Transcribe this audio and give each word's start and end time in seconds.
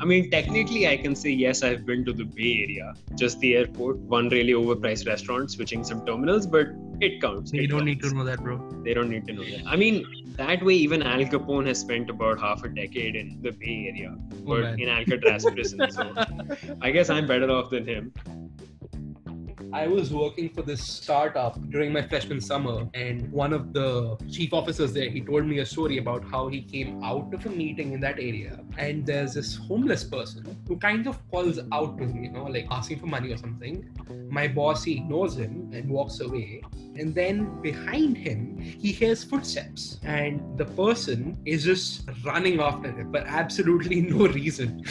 I 0.00 0.04
mean, 0.06 0.30
technically, 0.30 0.88
I 0.88 0.96
can 0.96 1.14
say 1.14 1.30
yes, 1.30 1.62
I've 1.62 1.84
been 1.84 2.04
to 2.06 2.12
the 2.12 2.24
Bay 2.24 2.64
Area, 2.66 2.94
just 3.16 3.38
the 3.40 3.56
airport, 3.56 3.98
one 3.98 4.28
really 4.30 4.52
overpriced 4.54 5.06
restaurant, 5.06 5.50
switching 5.50 5.84
some 5.84 6.04
terminals, 6.06 6.46
but 6.46 6.68
it 7.00 7.20
counts. 7.20 7.52
You 7.52 7.62
It 7.62 7.66
don't 7.68 7.84
need 7.84 8.00
to 8.02 8.14
know 8.14 8.24
that, 8.24 8.40
bro. 8.40 8.58
They 8.82 8.94
don't 8.94 9.10
need 9.10 9.26
to 9.26 9.32
know 9.34 9.44
that. 9.44 9.62
I 9.66 9.76
mean, 9.76 10.04
that 10.36 10.62
way, 10.64 10.74
even 10.74 11.02
Al 11.02 11.20
Capone 11.20 11.66
has 11.66 11.78
spent 11.80 12.08
about 12.08 12.40
half 12.40 12.64
a 12.64 12.68
decade 12.68 13.14
in 13.14 13.40
the 13.42 13.52
Bay 13.52 13.92
Area, 13.94 14.16
Oh, 14.16 14.36
but 14.46 14.60
man. 14.62 14.80
in 14.80 14.88
Alcatraz 14.88 15.44
prison. 15.44 15.90
So 15.92 16.14
I 16.80 16.90
guess 16.90 17.10
I'm 17.10 17.26
better 17.26 17.50
off 17.50 17.70
than 17.70 17.86
him. 17.86 18.12
I 19.72 19.86
was 19.86 20.12
working 20.12 20.48
for 20.48 20.62
this 20.62 20.82
startup 20.82 21.56
during 21.70 21.92
my 21.92 22.02
freshman 22.02 22.40
summer, 22.40 22.88
and 22.92 23.30
one 23.30 23.52
of 23.52 23.72
the 23.72 24.16
chief 24.28 24.52
officers 24.52 24.92
there, 24.92 25.08
he 25.08 25.20
told 25.20 25.46
me 25.46 25.60
a 25.60 25.66
story 25.66 25.98
about 25.98 26.24
how 26.24 26.48
he 26.48 26.60
came 26.60 27.04
out 27.04 27.32
of 27.32 27.46
a 27.46 27.50
meeting 27.50 27.92
in 27.92 28.00
that 28.00 28.18
area, 28.18 28.58
and 28.78 29.06
there's 29.06 29.34
this 29.34 29.54
homeless 29.54 30.02
person 30.02 30.58
who 30.66 30.76
kind 30.76 31.06
of 31.06 31.18
calls 31.30 31.60
out 31.72 31.98
to 31.98 32.04
him, 32.04 32.24
you 32.24 32.30
know, 32.32 32.44
like 32.44 32.66
asking 32.70 32.98
for 32.98 33.06
money 33.06 33.32
or 33.32 33.36
something. 33.36 33.88
My 34.28 34.48
boss 34.48 34.82
he 34.82 34.96
ignores 34.96 35.36
him 35.36 35.70
and 35.72 35.88
walks 35.88 36.18
away, 36.20 36.62
and 37.00 37.14
then 37.14 37.60
behind 37.62 38.16
him 38.16 38.58
he 38.58 38.92
hears 38.92 39.24
footsteps, 39.24 39.98
and 40.02 40.40
the 40.58 40.66
person 40.66 41.36
is 41.44 41.64
just 41.64 42.08
running 42.24 42.60
after 42.60 42.92
him 42.92 43.10
for 43.10 43.20
absolutely 43.26 44.00
no 44.14 44.28
reason. 44.28 44.84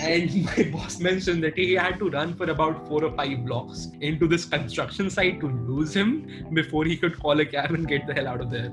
and 0.00 0.44
my 0.44 0.62
boss 0.72 1.00
mentioned 1.00 1.42
that 1.42 1.56
he 1.56 1.72
had 1.72 1.98
to 1.98 2.10
run 2.10 2.34
for 2.34 2.50
about 2.50 2.86
four 2.86 3.04
or 3.04 3.16
five 3.16 3.44
blocks 3.44 3.88
into 4.00 4.28
this 4.28 4.44
construction 4.44 5.10
site 5.10 5.40
to 5.40 5.48
lose 5.48 5.94
him 5.94 6.50
before 6.52 6.84
he 6.84 6.96
could 6.96 7.18
call 7.18 7.40
a 7.40 7.46
cab 7.46 7.70
and 7.70 7.88
get 7.88 8.06
the 8.06 8.14
hell 8.14 8.28
out 8.28 8.40
of 8.40 8.50
there. 8.50 8.72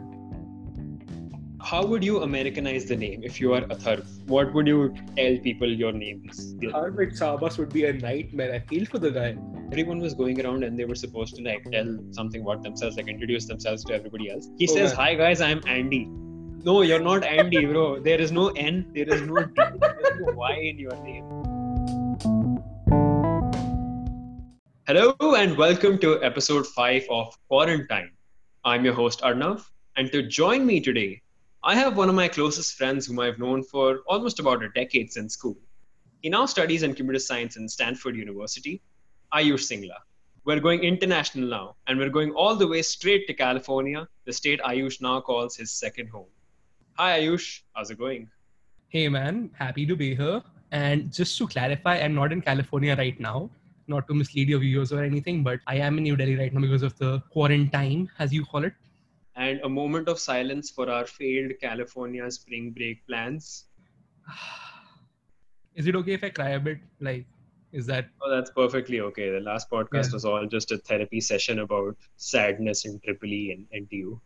How 1.72 1.86
would 1.86 2.04
you 2.04 2.22
Americanize 2.24 2.84
the 2.84 2.98
name 2.98 3.24
if 3.24 3.40
you 3.40 3.54
are 3.54 3.62
Atharv? 3.62 4.06
What 4.28 4.54
would 4.54 4.68
you 4.68 4.94
tell 5.16 5.38
people 5.38 5.72
your 5.72 5.94
name 5.94 6.22
is? 6.30 6.54
Harvard 6.70 7.14
Starbucks 7.14 7.58
would 7.58 7.72
be 7.72 7.86
a 7.86 7.94
nightmare. 7.94 8.54
I 8.54 8.60
feel 8.60 8.86
for 8.86 9.00
the 9.00 9.10
guy. 9.10 9.38
Everyone 9.72 10.00
was 10.00 10.14
going 10.14 10.46
around 10.46 10.66
and 10.66 10.78
they 10.78 10.84
were 10.84 10.96
supposed 10.96 11.38
to 11.38 11.44
like 11.44 11.64
tell 11.72 11.98
something 12.12 12.42
about 12.42 12.62
themselves, 12.62 12.98
like 12.98 13.08
introduce 13.08 13.46
themselves 13.46 13.86
to 13.86 13.94
everybody 13.94 14.30
else. 14.30 14.50
He 14.58 14.68
Oh, 14.68 14.74
says, 14.74 14.90
man. 14.90 15.00
"Hi 15.00 15.16
guys, 15.16 15.40
I'm 15.40 15.62
Andy." 15.66 16.02
No, 16.66 16.82
you're 16.82 17.00
not 17.08 17.24
Andy, 17.24 17.64
bro. 17.72 18.02
There 18.10 18.20
is 18.20 18.34
no 18.34 18.50
N. 18.50 18.84
There 18.94 19.08
is 19.08 19.22
no 19.22 19.46
D. 19.46 19.54
There 19.56 20.02
is 20.12 20.20
no 20.26 20.34
Y 20.44 20.52
in 20.74 20.78
your 20.78 21.00
name. 21.08 21.26
Hello 24.94 25.16
and 25.46 25.58
welcome 25.66 25.98
to 26.00 26.14
episode 26.34 26.68
five 26.68 27.10
of 27.22 27.34
Quarantine. 27.48 28.12
I'm 28.66 28.84
your 28.84 28.94
host 29.04 29.22
Arnav, 29.34 29.68
and 29.96 30.12
to 30.12 30.28
join 30.44 30.66
me 30.66 30.82
today, 30.92 31.22
I 31.64 31.76
have 31.76 31.96
one 31.96 32.10
of 32.10 32.16
my 32.16 32.28
closest 32.28 32.74
friends 32.74 33.06
whom 33.06 33.20
I've 33.20 33.38
known 33.38 33.62
for 33.62 34.00
almost 34.08 34.40
about 34.40 34.64
a 34.64 34.70
decade 34.70 35.14
since 35.14 35.36
school. 35.36 35.56
He 36.24 36.30
now 36.30 36.48
studies 36.48 36.82
in 36.82 36.96
computer 36.96 37.20
science 37.20 37.56
in 37.56 37.70
Stanford 37.70 38.16
University. 38.16 38.82
Ayush 39.32 39.70
Singla. 39.70 39.98
We're 40.44 40.60
going 40.60 40.82
international 40.82 41.48
now, 41.48 41.76
and 41.86 42.00
we're 42.00 42.10
going 42.10 42.32
all 42.32 42.56
the 42.56 42.68
way 42.68 42.82
straight 42.82 43.28
to 43.28 43.36
California, 43.36 44.08
the 44.26 44.34
state 44.34 44.60
Ayush 44.62 45.02
now 45.02 45.22
calls 45.22 45.56
his 45.56 45.72
second 45.72 46.08
home. 46.08 46.26
Hi, 46.98 47.20
Ayush. 47.20 47.62
How's 47.74 47.92
it 47.92 48.00
going? 48.00 48.28
Hey 48.88 49.08
man, 49.08 49.52
happy 49.54 49.86
to 49.86 49.96
be 49.96 50.16
here. 50.16 50.42
And 50.72 51.14
just 51.14 51.38
to 51.38 51.48
clarify, 51.48 52.00
I'm 52.00 52.16
not 52.16 52.32
in 52.32 52.42
California 52.42 52.96
right 52.96 53.20
now. 53.20 53.52
Not 53.86 54.08
to 54.08 54.16
mislead 54.16 54.50
your 54.50 54.62
viewers 54.62 54.92
or 54.92 55.04
anything, 55.04 55.44
but 55.44 55.60
I 55.68 55.76
am 55.76 56.00
in 56.00 56.04
New 56.06 56.16
Delhi 56.16 56.38
right 56.38 56.52
now 56.52 56.62
because 56.62 56.82
of 56.82 56.98
the 56.98 57.20
quarantine, 57.30 58.10
as 58.18 58.34
you 58.34 58.46
call 58.46 58.64
it. 58.64 58.74
And 59.36 59.60
a 59.62 59.70
moment 59.70 60.08
of 60.10 60.20
silence 60.20 60.70
for 60.70 60.90
our 60.90 61.06
failed 61.06 61.54
California 61.62 62.30
spring 62.32 62.72
break 62.72 63.06
plans. 63.08 63.66
Is 65.76 65.88
it 65.88 65.96
okay 65.96 66.14
if 66.14 66.24
I 66.24 66.30
cry 66.30 66.50
a 66.50 66.60
bit? 66.60 66.80
Like, 67.00 67.26
is 67.72 67.86
that 67.86 68.10
Oh, 68.22 68.30
that's 68.30 68.52
perfectly 68.52 69.00
okay. 69.00 69.30
The 69.32 69.40
last 69.40 69.70
podcast 69.70 70.08
Yeah. 70.08 70.14
was 70.14 70.26
all 70.26 70.46
just 70.46 70.72
a 70.72 70.78
therapy 70.78 71.22
session 71.22 71.60
about 71.60 71.96
sadness 72.18 72.84
in 72.86 73.00
Tripoli 73.00 73.52
and 73.54 73.88
NTU. 73.88 74.20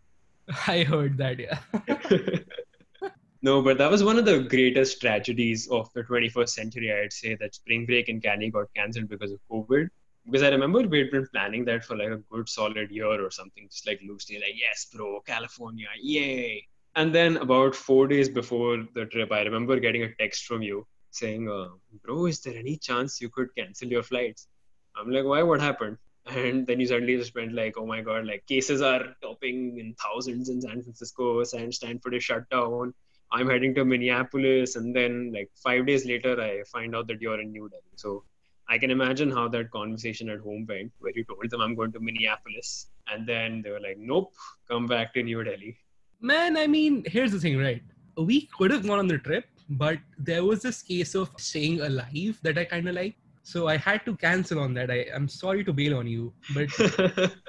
I 0.68 0.84
heard 0.84 1.18
that, 1.18 1.40
yeah. 1.40 1.60
no, 3.44 3.62
but 3.62 3.78
that 3.78 3.92
was 3.92 4.04
one 4.04 4.18
of 4.18 4.26
the 4.26 4.40
greatest 4.40 5.02
tragedies 5.02 5.68
of 5.70 5.92
the 5.94 6.04
21st 6.04 6.50
century, 6.50 6.92
I'd 6.92 7.14
say, 7.14 7.36
that 7.36 7.54
spring 7.56 7.86
break 7.86 8.10
in 8.10 8.20
Cali 8.22 8.50
got 8.50 8.74
cancelled 8.76 9.10
because 9.10 9.32
of 9.32 9.40
COVID. 9.52 9.90
Because 10.26 10.44
I 10.44 10.50
remember 10.50 10.82
we'd 10.82 11.12
been 11.12 11.28
planning 11.28 11.66
that 11.66 11.86
for 11.86 11.96
like 11.96 12.10
a 12.10 12.22
good 12.32 12.50
solid 12.50 12.90
year 12.90 13.24
or 13.24 13.30
something, 13.30 13.68
just 13.70 13.86
like 13.88 14.02
loosely, 14.08 14.36
like, 14.36 14.56
yes, 14.56 14.88
bro, 14.94 15.22
California, 15.22 15.88
yay. 16.02 16.68
And 16.96 17.14
then 17.14 17.38
about 17.38 17.76
four 17.76 18.08
days 18.08 18.30
before 18.30 18.86
the 18.96 19.06
trip, 19.06 19.32
I 19.32 19.42
remember 19.42 19.80
getting 19.80 20.04
a 20.04 20.16
text 20.16 20.46
from 20.46 20.62
you 20.62 20.88
saying, 21.12 21.50
uh, 21.50 21.68
bro, 22.04 22.26
is 22.26 22.40
there 22.42 22.56
any 22.56 22.78
chance 22.78 23.22
you 23.22 23.30
could 23.30 23.54
cancel 23.56 23.88
your 23.88 24.04
flights? 24.04 24.48
I'm 24.96 25.12
like, 25.12 25.26
why? 25.26 25.44
What 25.44 25.62
happened? 25.62 25.98
And 26.28 26.66
then 26.66 26.80
you 26.80 26.88
suddenly 26.88 27.18
just 27.18 27.36
went 27.36 27.54
like, 27.54 27.76
oh 27.78 27.86
my 27.86 28.02
god, 28.02 28.26
like 28.26 28.48
cases 28.48 28.82
are 28.82 29.16
topping 29.22 29.78
in 29.78 29.94
thousands 30.04 30.50
in 30.50 30.60
San 30.60 30.82
Francisco, 30.82 31.44
San 31.44 31.72
Stanford 31.72 32.16
is 32.16 32.24
shut 32.24 32.50
down. 32.50 32.96
I'm 33.32 33.50
heading 33.50 33.76
to 33.76 33.86
Minneapolis, 33.86 34.76
and 34.76 34.96
then 34.96 35.32
like 35.34 35.52
five 35.56 35.86
days 35.86 36.06
later, 36.06 36.40
I 36.42 36.64
find 36.64 36.96
out 36.96 37.08
that 37.08 37.22
you're 37.22 37.40
in 37.40 37.52
New 37.52 37.70
Delhi. 37.70 37.96
So 37.96 38.24
I 38.68 38.78
can 38.78 38.90
imagine 38.90 39.30
how 39.30 39.48
that 39.50 39.70
conversation 39.72 40.30
at 40.30 40.40
home 40.40 40.66
went, 40.68 40.92
where 41.00 41.12
you 41.16 41.24
told 41.26 41.50
them 41.50 41.62
I'm 41.62 41.76
going 41.76 41.92
to 41.94 42.00
Minneapolis, 42.00 42.88
and 43.08 43.28
then 43.28 43.62
they 43.62 43.70
were 43.70 43.80
like, 43.80 43.98
nope, 44.00 44.34
come 44.68 44.88
back 44.88 45.14
to 45.14 45.24
New 45.24 45.44
Delhi. 45.44 45.78
Man, 46.20 46.58
I 46.58 46.66
mean, 46.66 47.04
here's 47.06 47.32
the 47.32 47.40
thing, 47.40 47.58
right? 47.60 47.84
We 48.18 48.50
could 48.58 48.72
have 48.72 48.88
gone 48.88 49.00
on 49.00 49.08
the 49.08 49.20
trip, 49.20 49.46
but 49.70 50.00
there 50.18 50.44
was 50.44 50.62
this 50.62 50.82
case 50.82 51.14
of 51.14 51.30
staying 51.38 51.82
alive 51.82 52.40
that 52.42 52.58
I 52.58 52.66
kind 52.66 52.90
of 52.90 52.96
like. 52.96 53.16
So 53.44 53.68
I 53.68 53.78
had 53.78 54.04
to 54.06 54.16
cancel 54.18 54.60
on 54.60 54.74
that. 54.74 54.90
I, 54.90 55.06
I'm 55.14 55.28
sorry 55.28 55.64
to 55.66 55.72
bail 55.72 56.00
on 56.00 56.08
you, 56.08 56.34
but 56.56 56.68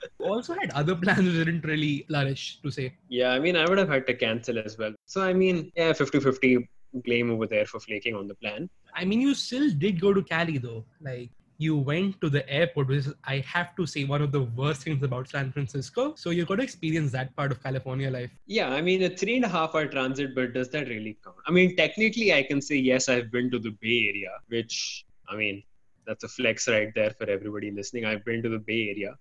also 0.20 0.52
had 0.52 0.70
other 0.72 0.94
plans 0.94 1.24
which 1.24 1.46
didn't 1.46 1.64
really 1.64 2.04
flourish, 2.08 2.60
to 2.62 2.70
say. 2.70 2.94
yeah, 3.08 3.30
I 3.30 3.38
mean, 3.38 3.56
I 3.56 3.66
would 3.66 3.78
have 3.78 3.88
had 3.88 4.06
to 4.08 4.14
cancel 4.14 4.58
as 4.58 4.76
well. 4.76 4.92
So 5.06 5.22
I 5.22 5.32
mean, 5.32 5.72
yeah, 5.74 5.92
50-50 5.92 6.68
blame 7.04 7.30
over 7.30 7.46
there 7.46 7.66
for 7.66 7.80
flaking 7.80 8.14
on 8.14 8.28
the 8.28 8.34
plan. 8.34 8.68
I 8.94 9.04
mean, 9.04 9.20
you 9.20 9.34
still 9.34 9.70
did 9.70 10.00
go 10.00 10.12
to 10.12 10.22
Cali 10.22 10.58
though. 10.58 10.84
Like, 11.00 11.30
you 11.58 11.76
went 11.76 12.20
to 12.20 12.28
the 12.28 12.46
airport, 12.50 12.88
which 12.88 13.06
is, 13.06 13.14
I 13.24 13.38
have 13.38 13.74
to 13.76 13.86
say, 13.86 14.04
one 14.04 14.20
of 14.20 14.30
the 14.30 14.42
worst 14.42 14.82
things 14.82 15.02
about 15.02 15.28
San 15.28 15.52
Francisco. 15.52 16.14
So 16.14 16.28
you 16.28 16.44
got 16.44 16.56
to 16.56 16.62
experience 16.62 17.12
that 17.12 17.34
part 17.34 17.50
of 17.50 17.62
California 17.62 18.10
life. 18.10 18.30
Yeah, 18.46 18.68
I 18.68 18.82
mean, 18.82 19.02
a 19.04 19.08
three 19.08 19.36
and 19.36 19.44
a 19.44 19.48
half 19.48 19.74
hour 19.74 19.86
transit, 19.86 20.34
but 20.34 20.52
does 20.52 20.68
that 20.70 20.88
really 20.88 21.16
count? 21.24 21.36
I 21.46 21.50
mean, 21.50 21.74
technically, 21.74 22.34
I 22.34 22.42
can 22.42 22.60
say 22.60 22.76
yes, 22.76 23.08
I've 23.08 23.30
been 23.32 23.50
to 23.52 23.58
the 23.58 23.70
Bay 23.80 24.12
Area, 24.12 24.32
which, 24.48 25.06
I 25.30 25.36
mean, 25.36 25.62
that's 26.06 26.24
a 26.24 26.28
flex 26.28 26.68
right 26.68 26.92
there 26.94 27.10
for 27.10 27.28
everybody 27.28 27.70
listening. 27.70 28.04
I've 28.04 28.24
been 28.24 28.42
to 28.42 28.50
the 28.50 28.58
Bay 28.58 28.90
Area, 28.90 29.14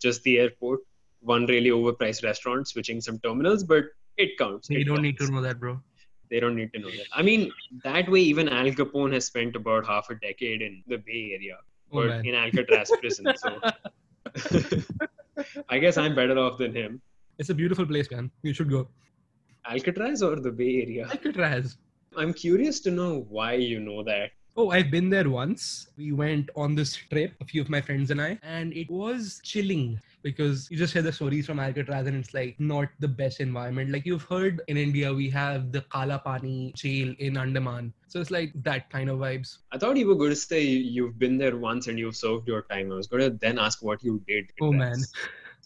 just 0.00 0.22
the 0.22 0.38
airport, 0.38 0.80
one 1.20 1.44
really 1.44 1.70
overpriced 1.70 2.24
restaurant, 2.24 2.68
switching 2.68 3.02
some 3.02 3.18
terminals, 3.18 3.64
but 3.64 3.84
it 4.16 4.38
counts. 4.38 4.70
You 4.70 4.80
It 4.80 4.84
don't 4.84 5.02
need 5.02 5.18
to 5.18 5.30
know 5.30 5.42
that, 5.42 5.60
bro. 5.60 5.80
They 6.32 6.40
don't 6.40 6.56
need 6.56 6.72
to 6.72 6.80
know 6.80 6.90
that. 6.98 7.08
I 7.14 7.22
mean, 7.28 7.42
that 7.84 8.08
way, 8.10 8.20
even 8.20 8.48
Al 8.58 8.68
Capone 8.80 9.12
has 9.12 9.26
spent 9.26 9.54
about 9.54 9.86
half 9.86 10.08
a 10.08 10.14
decade 10.26 10.62
in 10.62 10.82
the 10.92 10.96
Bay 11.08 11.22
Area, 11.38 11.58
Oh, 11.92 11.96
but 12.00 12.06
man. 12.08 12.26
in 12.28 12.34
Alcatraz 12.34 12.90
prison. 13.00 13.26
So 13.36 13.50
I 15.68 15.78
guess 15.78 15.96
I'm 15.98 16.14
better 16.14 16.38
off 16.38 16.56
than 16.58 16.74
him. 16.74 17.00
It's 17.38 17.50
a 17.50 17.54
beautiful 17.54 17.86
place, 17.86 18.10
man. 18.10 18.30
You 18.42 18.54
should 18.54 18.70
go. 18.70 18.88
Alcatraz 19.68 20.22
or 20.22 20.36
the 20.36 20.50
Bay 20.50 20.82
Area? 20.84 21.06
Alcatraz. 21.10 21.76
I'm 22.16 22.32
curious 22.32 22.80
to 22.80 22.90
know 22.90 23.26
why 23.28 23.52
you 23.54 23.80
know 23.80 24.02
that. 24.04 24.30
Oh, 24.56 24.70
I've 24.70 24.90
been 24.90 25.08
there 25.10 25.28
once. 25.30 25.88
We 25.98 26.12
went 26.12 26.50
on 26.56 26.74
this 26.74 26.94
trip, 26.96 27.34
a 27.40 27.44
few 27.44 27.60
of 27.62 27.70
my 27.70 27.80
friends 27.80 28.10
and 28.10 28.20
I, 28.20 28.38
and 28.42 28.72
it 28.74 28.90
was 28.90 29.40
chilling 29.42 29.98
because 30.22 30.70
you 30.70 30.76
just 30.76 30.92
hear 30.92 31.02
the 31.02 31.12
stories 31.12 31.46
from 31.46 31.58
Alcatraz 31.58 32.06
and 32.06 32.16
it's 32.16 32.34
like 32.34 32.58
not 32.58 32.88
the 33.00 33.08
best 33.08 33.40
environment. 33.40 33.90
Like 33.90 34.06
you've 34.06 34.22
heard 34.22 34.62
in 34.68 34.76
India, 34.76 35.12
we 35.12 35.28
have 35.30 35.72
the 35.72 35.82
Kala 35.82 36.20
Pani 36.24 36.72
jail 36.76 37.14
in 37.18 37.36
Andaman. 37.36 37.92
So 38.08 38.20
it's 38.20 38.30
like 38.30 38.52
that 38.62 38.90
kind 38.90 39.10
of 39.10 39.18
vibes. 39.18 39.58
I 39.72 39.78
thought 39.78 39.96
you 39.96 40.06
were 40.06 40.14
going 40.14 40.30
to 40.30 40.36
say 40.36 40.62
you've 40.62 41.18
been 41.18 41.38
there 41.38 41.56
once 41.56 41.88
and 41.88 41.98
you've 41.98 42.16
served 42.16 42.46
your 42.46 42.62
time. 42.62 42.92
I 42.92 42.96
was 42.96 43.06
going 43.06 43.22
to 43.22 43.30
then 43.30 43.58
ask 43.58 43.82
what 43.82 44.02
you 44.02 44.22
did. 44.26 44.50
Oh, 44.60 44.72
man. 44.72 44.96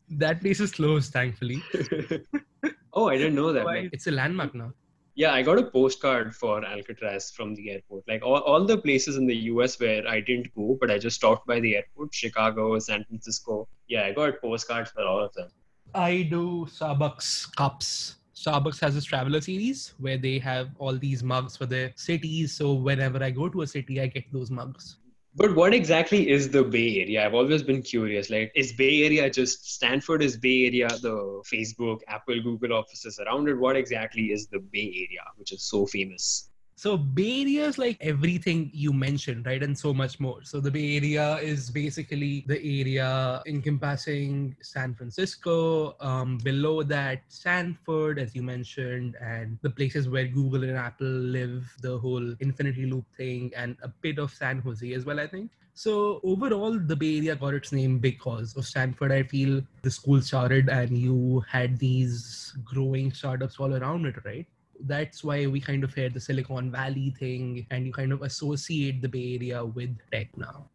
That 0.08 0.40
place 0.40 0.60
is 0.60 0.72
closed, 0.72 1.12
thankfully. 1.12 1.62
oh, 2.92 3.08
I 3.08 3.16
didn't 3.16 3.34
know 3.34 3.52
that. 3.52 3.90
It's 3.92 4.06
a 4.06 4.12
landmark 4.12 4.54
now. 4.54 4.72
Yeah, 5.18 5.32
I 5.32 5.40
got 5.40 5.58
a 5.58 5.62
postcard 5.64 6.36
for 6.36 6.62
Alcatraz 6.62 7.30
from 7.30 7.54
the 7.54 7.70
airport. 7.70 8.04
Like 8.06 8.22
all, 8.22 8.42
all 8.42 8.66
the 8.66 8.76
places 8.76 9.16
in 9.16 9.26
the 9.26 9.36
US 9.50 9.80
where 9.80 10.06
I 10.06 10.20
didn't 10.20 10.54
go, 10.54 10.76
but 10.78 10.90
I 10.90 10.98
just 10.98 11.16
stopped 11.16 11.46
by 11.46 11.58
the 11.58 11.76
airport 11.76 12.14
Chicago, 12.14 12.78
San 12.78 13.02
Francisco. 13.04 13.66
Yeah, 13.88 14.04
I 14.04 14.12
got 14.12 14.42
postcards 14.42 14.90
for 14.90 15.04
all 15.04 15.24
of 15.24 15.32
them. 15.32 15.48
I 15.94 16.28
do 16.30 16.66
Starbucks 16.68 17.56
cups. 17.56 18.16
Starbucks 18.34 18.78
has 18.80 18.94
this 18.94 19.04
traveler 19.04 19.40
series 19.40 19.94
where 19.98 20.18
they 20.18 20.38
have 20.38 20.68
all 20.78 20.98
these 20.98 21.22
mugs 21.22 21.56
for 21.56 21.64
their 21.64 21.92
cities. 21.96 22.52
So 22.52 22.74
whenever 22.74 23.24
I 23.24 23.30
go 23.30 23.48
to 23.48 23.62
a 23.62 23.66
city, 23.66 24.02
I 24.02 24.08
get 24.08 24.30
those 24.30 24.50
mugs. 24.50 24.98
But 25.38 25.54
what 25.54 25.74
exactly 25.74 26.30
is 26.30 26.48
the 26.48 26.64
Bay 26.64 27.02
Area? 27.02 27.26
I've 27.26 27.34
always 27.34 27.62
been 27.62 27.82
curious. 27.82 28.30
Like, 28.30 28.50
is 28.54 28.72
Bay 28.72 29.04
Area 29.04 29.28
just 29.28 29.70
Stanford? 29.70 30.22
Is 30.22 30.38
Bay 30.38 30.64
Area 30.66 30.88
the 30.88 31.42
Facebook, 31.52 32.00
Apple, 32.08 32.40
Google 32.42 32.72
offices 32.72 33.18
around 33.18 33.46
it? 33.50 33.58
What 33.58 33.76
exactly 33.76 34.32
is 34.32 34.46
the 34.46 34.60
Bay 34.60 35.06
Area, 35.06 35.20
which 35.36 35.52
is 35.52 35.62
so 35.62 35.84
famous? 35.84 36.48
So 36.78 36.98
Bay 36.98 37.40
Area 37.40 37.64
is 37.64 37.78
like 37.78 37.96
everything 38.02 38.70
you 38.74 38.92
mentioned, 38.92 39.46
right? 39.46 39.62
And 39.62 39.76
so 39.76 39.94
much 39.94 40.20
more. 40.20 40.44
So 40.44 40.60
the 40.60 40.70
Bay 40.70 40.98
Area 40.98 41.36
is 41.38 41.70
basically 41.70 42.44
the 42.46 42.58
area 42.58 43.42
encompassing 43.46 44.54
San 44.60 44.94
Francisco, 44.94 45.96
um, 46.00 46.36
below 46.44 46.82
that 46.82 47.22
Stanford, 47.28 48.18
as 48.18 48.34
you 48.34 48.42
mentioned, 48.42 49.16
and 49.22 49.58
the 49.62 49.70
places 49.70 50.06
where 50.06 50.26
Google 50.26 50.64
and 50.64 50.76
Apple 50.76 51.06
live, 51.06 51.74
the 51.80 51.96
whole 51.96 52.34
infinity 52.40 52.84
loop 52.84 53.06
thing, 53.16 53.52
and 53.56 53.78
a 53.82 53.88
bit 53.88 54.18
of 54.18 54.34
San 54.34 54.58
Jose 54.58 54.92
as 54.92 55.06
well, 55.06 55.18
I 55.18 55.28
think. 55.28 55.50
So 55.72 56.20
overall, 56.24 56.78
the 56.78 56.96
Bay 56.96 57.16
Area 57.16 57.36
got 57.36 57.54
its 57.54 57.72
name 57.72 58.00
because 58.00 58.54
of 58.54 58.66
Stanford. 58.66 59.12
I 59.12 59.22
feel 59.22 59.62
the 59.80 59.90
school 59.90 60.20
started 60.20 60.68
and 60.68 60.96
you 60.96 61.42
had 61.48 61.78
these 61.78 62.54
growing 62.64 63.14
startups 63.14 63.58
all 63.58 63.74
around 63.74 64.04
it, 64.04 64.16
right? 64.26 64.46
That's 64.80 65.24
why 65.24 65.46
we 65.46 65.60
kind 65.60 65.84
of 65.84 65.94
hear 65.94 66.08
the 66.08 66.20
Silicon 66.20 66.70
Valley 66.70 67.14
thing 67.18 67.66
and 67.70 67.86
you 67.86 67.92
kind 67.92 68.12
of 68.12 68.22
associate 68.22 69.02
the 69.02 69.08
Bay 69.08 69.34
Area 69.36 69.64
with 69.64 69.96
tech 70.12 70.28
now. 70.36 70.68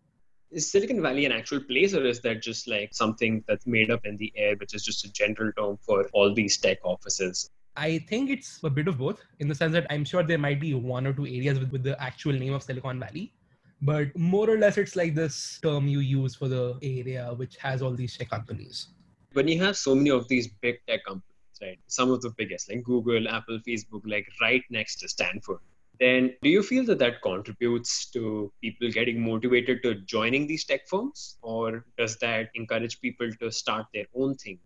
Is 0.51 0.69
Silicon 0.69 1.01
Valley 1.01 1.25
an 1.25 1.31
actual 1.31 1.61
place 1.61 1.93
or 1.93 2.05
is 2.05 2.19
that 2.21 2.41
just 2.41 2.67
like 2.67 2.93
something 2.93 3.43
that's 3.47 3.65
made 3.65 3.89
up 3.89 4.05
in 4.05 4.17
the 4.17 4.33
air, 4.35 4.55
which 4.57 4.73
is 4.73 4.83
just 4.83 5.05
a 5.05 5.11
general 5.11 5.51
term 5.57 5.77
for 5.85 6.09
all 6.13 6.33
these 6.33 6.57
tech 6.57 6.79
offices? 6.83 7.49
I 7.77 7.99
think 7.99 8.29
it's 8.29 8.59
a 8.63 8.69
bit 8.69 8.89
of 8.89 8.97
both 8.97 9.21
in 9.39 9.47
the 9.47 9.55
sense 9.55 9.71
that 9.73 9.87
I'm 9.89 10.03
sure 10.03 10.23
there 10.23 10.37
might 10.37 10.59
be 10.59 10.73
one 10.73 11.07
or 11.07 11.13
two 11.13 11.25
areas 11.25 11.57
with, 11.57 11.71
with 11.71 11.83
the 11.83 12.01
actual 12.01 12.33
name 12.33 12.53
of 12.53 12.63
Silicon 12.63 12.99
Valley. 12.99 13.33
But 13.81 14.15
more 14.15 14.49
or 14.49 14.57
less, 14.57 14.77
it's 14.77 14.95
like 14.95 15.15
this 15.15 15.59
term 15.63 15.87
you 15.87 15.99
use 15.99 16.35
for 16.35 16.47
the 16.47 16.77
area 16.83 17.33
which 17.35 17.55
has 17.57 17.81
all 17.81 17.93
these 17.93 18.17
tech 18.17 18.29
companies. 18.29 18.89
When 19.33 19.47
you 19.47 19.59
have 19.63 19.77
so 19.77 19.95
many 19.95 20.11
of 20.11 20.27
these 20.27 20.49
big 20.49 20.79
tech 20.85 21.05
companies, 21.05 21.30
right? 21.61 21.79
Some 21.87 22.11
of 22.11 22.21
the 22.21 22.31
biggest, 22.31 22.69
like 22.69 22.83
Google, 22.83 23.27
Apple, 23.27 23.59
Facebook, 23.67 24.01
like 24.05 24.27
right 24.39 24.63
next 24.69 24.97
to 24.97 25.07
Stanford. 25.07 25.59
Then 25.99 26.33
do 26.41 26.49
you 26.49 26.63
feel 26.63 26.83
that 26.85 26.99
that 26.99 27.21
contributes 27.21 28.07
to 28.07 28.51
people 28.61 28.89
getting 28.91 29.21
motivated 29.21 29.83
to 29.83 29.95
joining 29.95 30.47
these 30.47 30.65
tech 30.65 30.87
firms, 30.87 31.37
or 31.41 31.85
does 31.97 32.17
that 32.17 32.49
encourage 32.55 32.99
people 33.01 33.31
to 33.39 33.51
start 33.51 33.85
their 33.93 34.05
own 34.15 34.35
thing? 34.35 34.57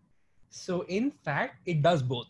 So, 0.50 0.86
in 0.88 1.12
fact, 1.12 1.60
it 1.66 1.82
does 1.82 2.02
both. 2.02 2.28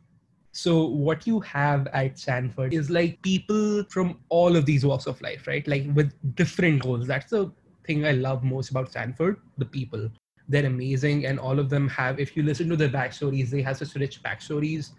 So, 0.54 0.86
what 0.86 1.28
you 1.28 1.40
have 1.42 1.88
at 1.88 2.18
Stanford 2.18 2.74
is 2.74 2.90
like 2.90 3.22
people 3.22 3.84
from 3.90 4.20
all 4.30 4.56
of 4.56 4.66
these 4.66 4.84
walks 4.86 5.06
of 5.06 5.22
life, 5.22 5.46
right? 5.46 5.68
Like 5.68 5.86
with 5.94 6.12
different 6.36 6.82
goals. 6.82 7.06
That's 7.06 7.30
the 7.30 7.52
thing 7.86 8.06
I 8.06 8.14
love 8.14 8.44
most 8.44 8.72
about 8.72 8.90
Stanford 8.90 9.38
the 9.60 9.66
people 9.66 10.10
they're 10.48 10.66
amazing 10.66 11.26
and 11.26 11.40
all 11.40 11.60
of 11.60 11.70
them 11.70 11.88
have 11.90 12.20
if 12.20 12.36
you 12.38 12.44
listen 12.44 12.70
to 12.70 12.76
their 12.76 12.90
backstories 12.90 13.50
they 13.50 13.62
have 13.62 13.78
such 13.78 13.96
rich 13.96 14.22
backstories 14.22 14.92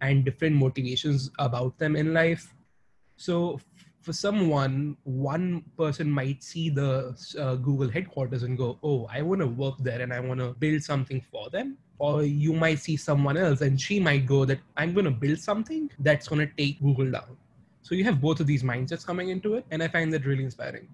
and 0.00 0.24
different 0.24 0.56
motivations 0.56 1.30
about 1.38 1.78
them 1.78 1.96
in 1.96 2.12
life. 2.14 2.54
So 3.16 3.60
for 4.00 4.12
someone 4.12 4.96
one 5.04 5.62
person 5.76 6.10
might 6.10 6.42
see 6.42 6.70
the 6.70 7.14
uh, 7.38 7.54
google 7.56 7.90
headquarters 7.90 8.44
and 8.44 8.56
go 8.56 8.78
oh 8.82 9.06
i 9.12 9.20
want 9.20 9.42
to 9.42 9.46
work 9.46 9.74
there 9.78 10.00
and 10.00 10.10
i 10.10 10.18
want 10.18 10.40
to 10.40 10.54
build 10.54 10.82
something 10.82 11.24
for 11.30 11.50
them. 11.50 11.76
Or 11.98 12.22
you 12.22 12.54
might 12.54 12.78
see 12.78 12.96
someone 12.96 13.36
else 13.36 13.60
and 13.60 13.78
she 13.78 14.00
might 14.00 14.24
go 14.24 14.46
that 14.46 14.58
i'm 14.78 14.94
going 14.94 15.04
to 15.04 15.10
build 15.10 15.38
something 15.38 15.90
that's 15.98 16.28
going 16.28 16.46
to 16.46 16.54
take 16.56 16.80
google 16.80 17.10
down. 17.10 17.36
So 17.82 17.94
you 17.94 18.04
have 18.04 18.20
both 18.22 18.40
of 18.40 18.46
these 18.46 18.62
mindsets 18.62 19.04
coming 19.04 19.28
into 19.28 19.54
it 19.54 19.66
and 19.70 19.82
i 19.82 19.88
find 19.88 20.12
that 20.14 20.24
really 20.24 20.44
inspiring 20.44 20.88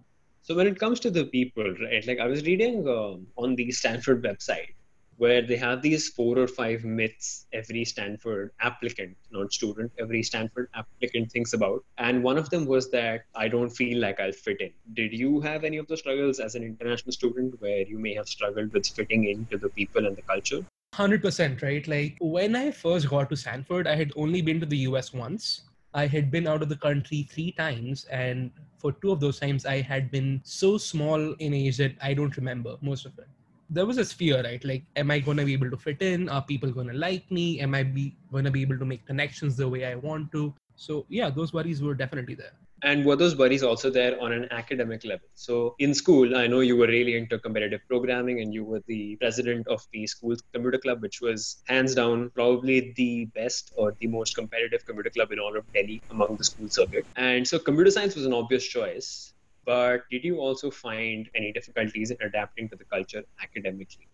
so 0.46 0.54
when 0.54 0.68
it 0.68 0.78
comes 0.78 1.00
to 1.00 1.10
the 1.10 1.24
people, 1.24 1.74
right? 1.82 2.06
Like 2.06 2.20
I 2.20 2.26
was 2.28 2.44
reading 2.44 2.86
um, 2.88 3.26
on 3.36 3.56
the 3.56 3.72
Stanford 3.72 4.22
website 4.22 4.74
where 5.16 5.42
they 5.42 5.56
have 5.56 5.82
these 5.82 6.10
four 6.10 6.38
or 6.38 6.46
five 6.46 6.84
myths 6.84 7.46
every 7.52 7.84
Stanford 7.84 8.52
applicant, 8.60 9.16
not 9.32 9.52
student, 9.52 9.90
every 9.98 10.22
Stanford 10.22 10.68
applicant 10.72 11.32
thinks 11.32 11.52
about. 11.52 11.84
And 11.98 12.22
one 12.22 12.38
of 12.38 12.48
them 12.50 12.64
was 12.64 12.92
that 12.92 13.22
I 13.34 13.48
don't 13.48 13.70
feel 13.70 13.98
like 13.98 14.20
I'll 14.20 14.30
fit 14.30 14.60
in. 14.60 14.70
Did 14.94 15.12
you 15.12 15.40
have 15.40 15.64
any 15.64 15.78
of 15.78 15.88
those 15.88 15.98
struggles 15.98 16.38
as 16.38 16.54
an 16.54 16.62
international 16.62 17.10
student 17.10 17.60
where 17.60 17.82
you 17.82 17.98
may 17.98 18.14
have 18.14 18.28
struggled 18.28 18.72
with 18.72 18.86
fitting 18.86 19.28
into 19.28 19.58
the 19.58 19.70
people 19.70 20.06
and 20.06 20.16
the 20.16 20.22
culture? 20.22 20.64
100% 20.94 21.62
right 21.62 21.86
like 21.88 22.16
when 22.20 22.56
i 22.56 22.70
first 22.70 23.10
got 23.10 23.28
to 23.28 23.36
stanford 23.36 23.86
i 23.86 23.94
had 23.94 24.12
only 24.16 24.40
been 24.40 24.58
to 24.58 24.64
the 24.64 24.78
us 24.78 25.12
once 25.12 25.65
I 25.96 26.06
had 26.06 26.30
been 26.30 26.46
out 26.46 26.62
of 26.62 26.68
the 26.68 26.76
country 26.76 27.26
three 27.28 27.52
times, 27.52 28.04
and 28.04 28.50
for 28.76 28.92
two 28.92 29.12
of 29.12 29.18
those 29.18 29.40
times, 29.40 29.64
I 29.64 29.80
had 29.80 30.10
been 30.10 30.42
so 30.44 30.76
small 30.76 31.32
in 31.46 31.54
age 31.54 31.78
that 31.78 31.94
I 32.02 32.12
don't 32.12 32.36
remember 32.36 32.76
most 32.82 33.06
of 33.06 33.18
it. 33.18 33.26
There 33.70 33.86
was 33.86 33.96
this 33.96 34.12
fear, 34.12 34.42
right? 34.44 34.62
Like, 34.62 34.84
am 34.94 35.10
I 35.10 35.18
going 35.20 35.38
to 35.38 35.44
be 35.46 35.54
able 35.54 35.70
to 35.70 35.76
fit 35.78 36.02
in? 36.02 36.28
Are 36.28 36.42
people 36.42 36.70
going 36.70 36.88
to 36.88 36.92
like 36.92 37.28
me? 37.30 37.60
Am 37.60 37.74
I 37.74 37.82
be 37.82 38.14
going 38.30 38.44
to 38.44 38.50
be 38.50 38.60
able 38.60 38.78
to 38.78 38.84
make 38.84 39.06
connections 39.06 39.56
the 39.56 39.66
way 39.66 39.86
I 39.86 39.94
want 39.94 40.30
to? 40.32 40.54
So, 40.76 41.06
yeah, 41.08 41.30
those 41.30 41.54
worries 41.54 41.82
were 41.82 41.94
definitely 41.94 42.34
there 42.34 42.52
and 42.82 43.04
were 43.04 43.16
those 43.16 43.36
worries 43.36 43.62
also 43.62 43.90
there 43.90 44.20
on 44.20 44.32
an 44.32 44.46
academic 44.50 45.04
level? 45.04 45.28
So 45.34 45.74
in 45.78 45.94
school 45.94 46.36
i 46.36 46.46
know 46.46 46.60
you 46.60 46.76
were 46.76 46.86
really 46.86 47.16
into 47.16 47.38
competitive 47.38 47.80
programming 47.88 48.40
and 48.40 48.52
you 48.52 48.64
were 48.64 48.82
the 48.86 49.16
president 49.16 49.66
of 49.68 49.82
the 49.92 50.06
school 50.06 50.36
computer 50.52 50.78
club 50.78 51.02
which 51.02 51.20
was 51.20 51.62
hands 51.66 51.94
down 51.94 52.30
probably 52.34 52.92
the 52.96 53.26
best 53.34 53.72
or 53.76 53.94
the 54.00 54.06
most 54.06 54.34
competitive 54.34 54.84
computer 54.84 55.10
club 55.10 55.32
in 55.32 55.38
all 55.38 55.56
of 55.56 55.64
delhi 55.72 56.02
among 56.10 56.36
the 56.36 56.44
school 56.44 56.68
circuit. 56.68 57.06
And 57.16 57.46
so 57.46 57.58
computer 57.58 57.90
science 57.90 58.14
was 58.14 58.26
an 58.26 58.32
obvious 58.32 58.66
choice 58.66 59.32
but 59.64 60.02
did 60.10 60.22
you 60.24 60.38
also 60.38 60.70
find 60.70 61.28
any 61.34 61.52
difficulties 61.52 62.10
in 62.10 62.16
adapting 62.20 62.68
to 62.68 62.76
the 62.76 62.84
culture 62.84 63.24
academically? 63.42 64.08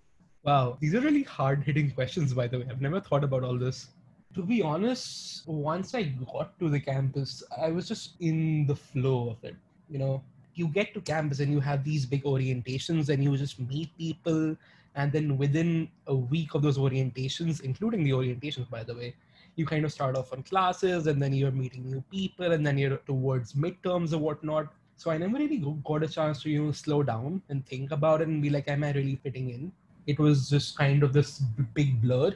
Wow 0.44 0.78
these 0.80 0.94
are 0.94 1.00
really 1.00 1.24
hard 1.24 1.62
hitting 1.64 1.90
questions 1.90 2.32
by 2.32 2.46
the 2.46 2.60
way. 2.60 2.66
I've 2.70 2.80
never 2.80 3.00
thought 3.00 3.24
about 3.24 3.42
all 3.42 3.58
this 3.58 3.88
to 4.34 4.43
be 4.43 4.62
honest, 4.62 5.46
once 5.46 5.94
I 5.94 6.05
got 6.32 6.58
to 6.58 6.69
the 6.69 6.81
campus, 6.81 7.43
I 7.61 7.70
was 7.70 7.87
just 7.87 8.14
in 8.20 8.67
the 8.67 8.76
flow 8.76 9.31
of 9.31 9.44
it. 9.44 9.56
You 9.90 9.99
know, 9.99 10.23
you 10.55 10.69
get 10.69 10.94
to 10.94 11.00
campus 11.00 11.40
and 11.40 11.52
you 11.52 11.61
have 11.61 11.84
these 11.84 12.06
big 12.06 12.25
orientations 12.25 13.08
and 13.08 13.23
you 13.23 13.37
just 13.37 13.58
meet 13.61 13.96
people. 13.99 14.56
And 14.94 15.12
then 15.12 15.37
within 15.37 15.88
a 16.06 16.14
week 16.14 16.55
of 16.55 16.62
those 16.62 16.79
orientations, 16.79 17.62
including 17.62 18.05
the 18.05 18.11
orientations, 18.11 18.69
by 18.70 18.82
the 18.84 18.94
way, 18.94 19.14
you 19.56 19.67
kind 19.67 19.84
of 19.84 19.93
start 19.93 20.17
off 20.17 20.32
on 20.32 20.43
classes 20.43 21.06
and 21.06 21.20
then 21.20 21.34
you're 21.34 21.50
meeting 21.50 21.84
new 21.84 22.02
people 22.11 22.52
and 22.52 22.67
then 22.67 22.79
you're 22.79 22.96
towards 22.99 23.52
midterms 23.52 24.14
or 24.14 24.19
whatnot. 24.19 24.73
So 24.96 25.11
I 25.11 25.19
never 25.19 25.37
really 25.37 25.62
got 25.84 26.02
a 26.02 26.08
chance 26.08 26.43
to, 26.43 26.50
you 26.50 26.64
know, 26.64 26.73
slow 26.73 27.02
down 27.02 27.43
and 27.50 27.67
think 27.67 27.90
about 27.90 28.23
it 28.23 28.29
and 28.29 28.40
be 28.40 28.50
like, 28.50 28.69
am 28.69 28.84
I 28.84 28.93
really 28.93 29.17
fitting 29.17 29.50
in? 29.50 29.73
It 30.06 30.19
was 30.19 30.49
just 30.49 30.76
kind 30.76 31.02
of 31.02 31.12
this 31.12 31.40
big 31.75 32.00
blur 32.00 32.34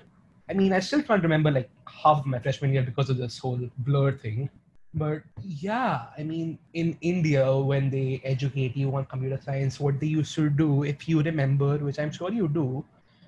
I 0.48 0.54
mean, 0.54 0.72
I 0.72 0.80
still 0.80 1.02
can't 1.02 1.22
remember 1.22 1.50
like 1.50 1.70
half 1.88 2.18
of 2.18 2.26
my 2.26 2.38
freshman 2.38 2.72
year 2.72 2.82
because 2.82 3.10
of 3.10 3.16
this 3.16 3.38
whole 3.38 3.60
blur 3.78 4.12
thing. 4.12 4.48
But 4.94 5.22
yeah, 5.42 6.06
I 6.16 6.22
mean, 6.22 6.58
in 6.72 6.96
India, 7.00 7.54
when 7.54 7.90
they 7.90 8.20
educate 8.24 8.76
you 8.76 8.94
on 8.96 9.04
computer 9.06 9.40
science, 9.42 9.78
what 9.80 10.00
they 10.00 10.06
used 10.06 10.34
to 10.36 10.48
do, 10.48 10.84
if 10.84 11.08
you 11.08 11.20
remember, 11.20 11.76
which 11.78 11.98
I'm 11.98 12.10
sure 12.10 12.32
you 12.32 12.48
do, 12.48 12.84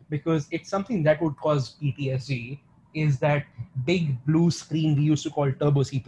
because 0.09 0.47
it's 0.51 0.71
something 0.71 1.03
that 1.03 1.21
would 1.21 1.37
cause 1.37 1.77
PTSD, 1.83 2.61
is 2.95 3.19
that 3.19 3.45
big 3.85 4.25
blue 4.25 4.51
screen 4.51 4.97
we 4.97 5.03
used 5.03 5.25
to 5.25 5.31
call 5.31 5.53
Turbo 5.53 5.83
C. 5.83 6.03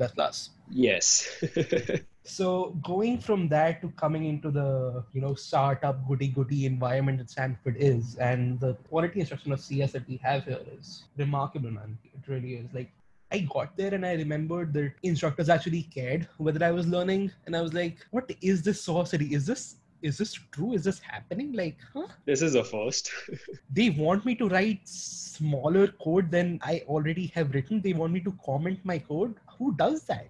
Yes. 0.71 1.43
so 2.25 2.77
going 2.83 3.19
from 3.19 3.49
that 3.49 3.81
to 3.83 3.89
coming 3.91 4.27
into 4.27 4.51
the 4.51 5.05
you 5.13 5.21
know 5.21 5.35
startup 5.35 6.07
goody 6.07 6.29
goody 6.29 6.67
environment 6.67 7.19
that 7.19 7.31
Stanford 7.31 7.77
is, 7.79 8.17
and 8.17 8.61
the 8.61 8.75
quality 8.89 9.21
instruction 9.21 9.53
of 9.53 9.61
CS 9.61 9.93
that 9.93 10.09
we 10.09 10.17
have 10.19 10.45
here 10.45 10.61
is 10.79 11.05
remarkable, 11.17 11.71
man. 11.71 11.99
It 12.05 12.29
really 12.29 12.55
is. 12.55 12.69
Like 12.73 12.93
I 13.33 13.41
got 13.41 13.77
there 13.77 13.95
and 13.95 14.05
I 14.05 14.15
remembered 14.15 14.73
that 14.75 14.93
instructors 15.03 15.49
actually 15.49 15.83
cared 15.83 16.29
whether 16.39 16.65
I 16.65 16.71
was 16.71 16.87
learning, 16.87 17.33
and 17.47 17.57
I 17.57 17.63
was 17.63 17.75
like, 17.75 17.99
"What 18.11 18.31
is 18.41 18.63
this 18.63 18.81
sorcery? 18.81 19.33
Is 19.35 19.47
this 19.47 19.77
is 20.03 20.19
this 20.19 20.33
true? 20.53 20.73
Is 20.73 20.85
this 20.85 20.99
happening? 20.99 21.53
Like, 21.53 21.77
huh? 21.95 22.07
This 22.25 22.43
is 22.43 22.55
a 22.55 22.65
first. 22.65 23.11
they 23.73 23.91
want 23.91 24.25
me 24.25 24.35
to 24.37 24.49
write 24.49 24.81
smaller 24.85 25.89
code 25.89 26.31
than 26.31 26.59
I 26.63 26.83
already 26.87 27.27
have 27.35 27.55
written. 27.55 27.81
They 27.81 27.93
want 27.93 28.13
me 28.13 28.21
to 28.21 28.35
comment 28.45 28.81
my 28.85 28.99
code. 28.99 29.35
Who 29.59 29.75
does 29.75 30.05
that? 30.05 30.29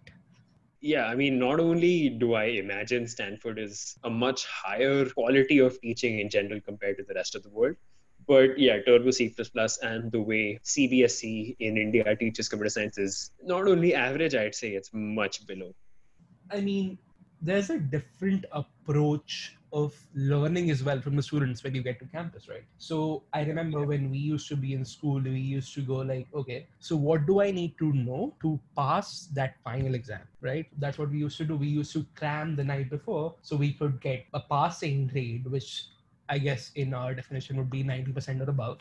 Yeah, 0.81 1.07
I 1.07 1.15
mean, 1.15 1.39
not 1.39 1.61
only 1.61 2.09
do 2.09 2.35
I 2.35 2.45
imagine 2.45 3.07
Stanford 3.07 3.59
is 3.59 3.99
a 4.03 4.11
much 4.11 4.47
higher 4.47 5.05
quality 5.11 5.59
of 5.59 5.79
teaching 5.81 6.21
in 6.21 6.31
general 6.31 6.61
compared 6.61 6.97
to 6.97 7.05
the 7.05 7.13
rest 7.15 7.35
of 7.35 7.43
the 7.43 7.51
world, 7.51 7.77
but 8.27 8.59
yeah, 8.59 8.79
Turbo 8.87 9.11
C++ 9.11 9.35
and 9.83 10.11
the 10.11 10.21
way 10.21 10.59
CBSE 10.65 11.57
in 11.59 11.77
India 11.77 12.17
teaches 12.17 12.49
computer 12.49 12.71
science 12.71 12.97
is 12.97 13.31
not 13.43 13.69
only 13.69 13.95
average, 13.95 14.35
I'd 14.35 14.55
say 14.55 14.71
it's 14.71 14.91
much 14.93 15.47
below. 15.47 15.75
I 16.51 16.61
mean, 16.61 16.99
there's 17.43 17.71
a 17.71 17.79
different 17.79 18.47
approach 18.53 19.57
of 19.73 19.95
learning 20.15 20.71
as 20.71 20.83
well 20.83 21.00
from 21.00 21.17
the 21.17 21.23
students 21.23 21.62
when 21.62 21.75
you 21.75 21.83
get 21.83 21.99
to 22.00 22.05
campus, 22.07 22.49
right? 22.49 22.65
So 22.79 23.23
I 23.33 23.43
remember 23.45 23.85
when 23.85 24.11
we 24.11 24.19
used 24.19 24.49
to 24.49 24.57
be 24.57 24.75
in 24.75 24.85
school, 24.85 25.21
we 25.21 25.39
used 25.39 25.75
to 25.75 25.81
go 25.81 25.97
like, 25.97 26.27
okay, 26.35 26.67
so 26.79 26.97
what 26.97 27.27
do 27.27 27.41
I 27.41 27.50
need 27.50 27.79
to 27.79 27.93
know 27.93 28.35
to 28.43 28.59
pass 28.77 29.29
that 29.35 29.55
final 29.62 29.95
exam, 29.95 30.23
right? 30.41 30.67
That's 30.79 30.99
what 30.99 31.11
we 31.11 31.19
used 31.19 31.37
to 31.39 31.45
do. 31.45 31.57
We 31.57 31.69
used 31.69 31.93
to 31.93 32.05
cram 32.15 32.57
the 32.57 32.65
night 32.65 32.91
before 32.91 33.35
so 33.43 33.57
we 33.57 33.73
could 33.73 34.00
get 34.00 34.27
a 34.35 34.41
passing 34.41 35.07
grade, 35.07 35.47
which 35.47 35.85
I 36.29 36.39
guess 36.39 36.73
in 36.75 36.95
our 36.95 37.15
definition 37.15 37.57
would 37.57 37.71
be 37.71 37.85
90% 37.85 38.47
or 38.47 38.50
above. 38.50 38.79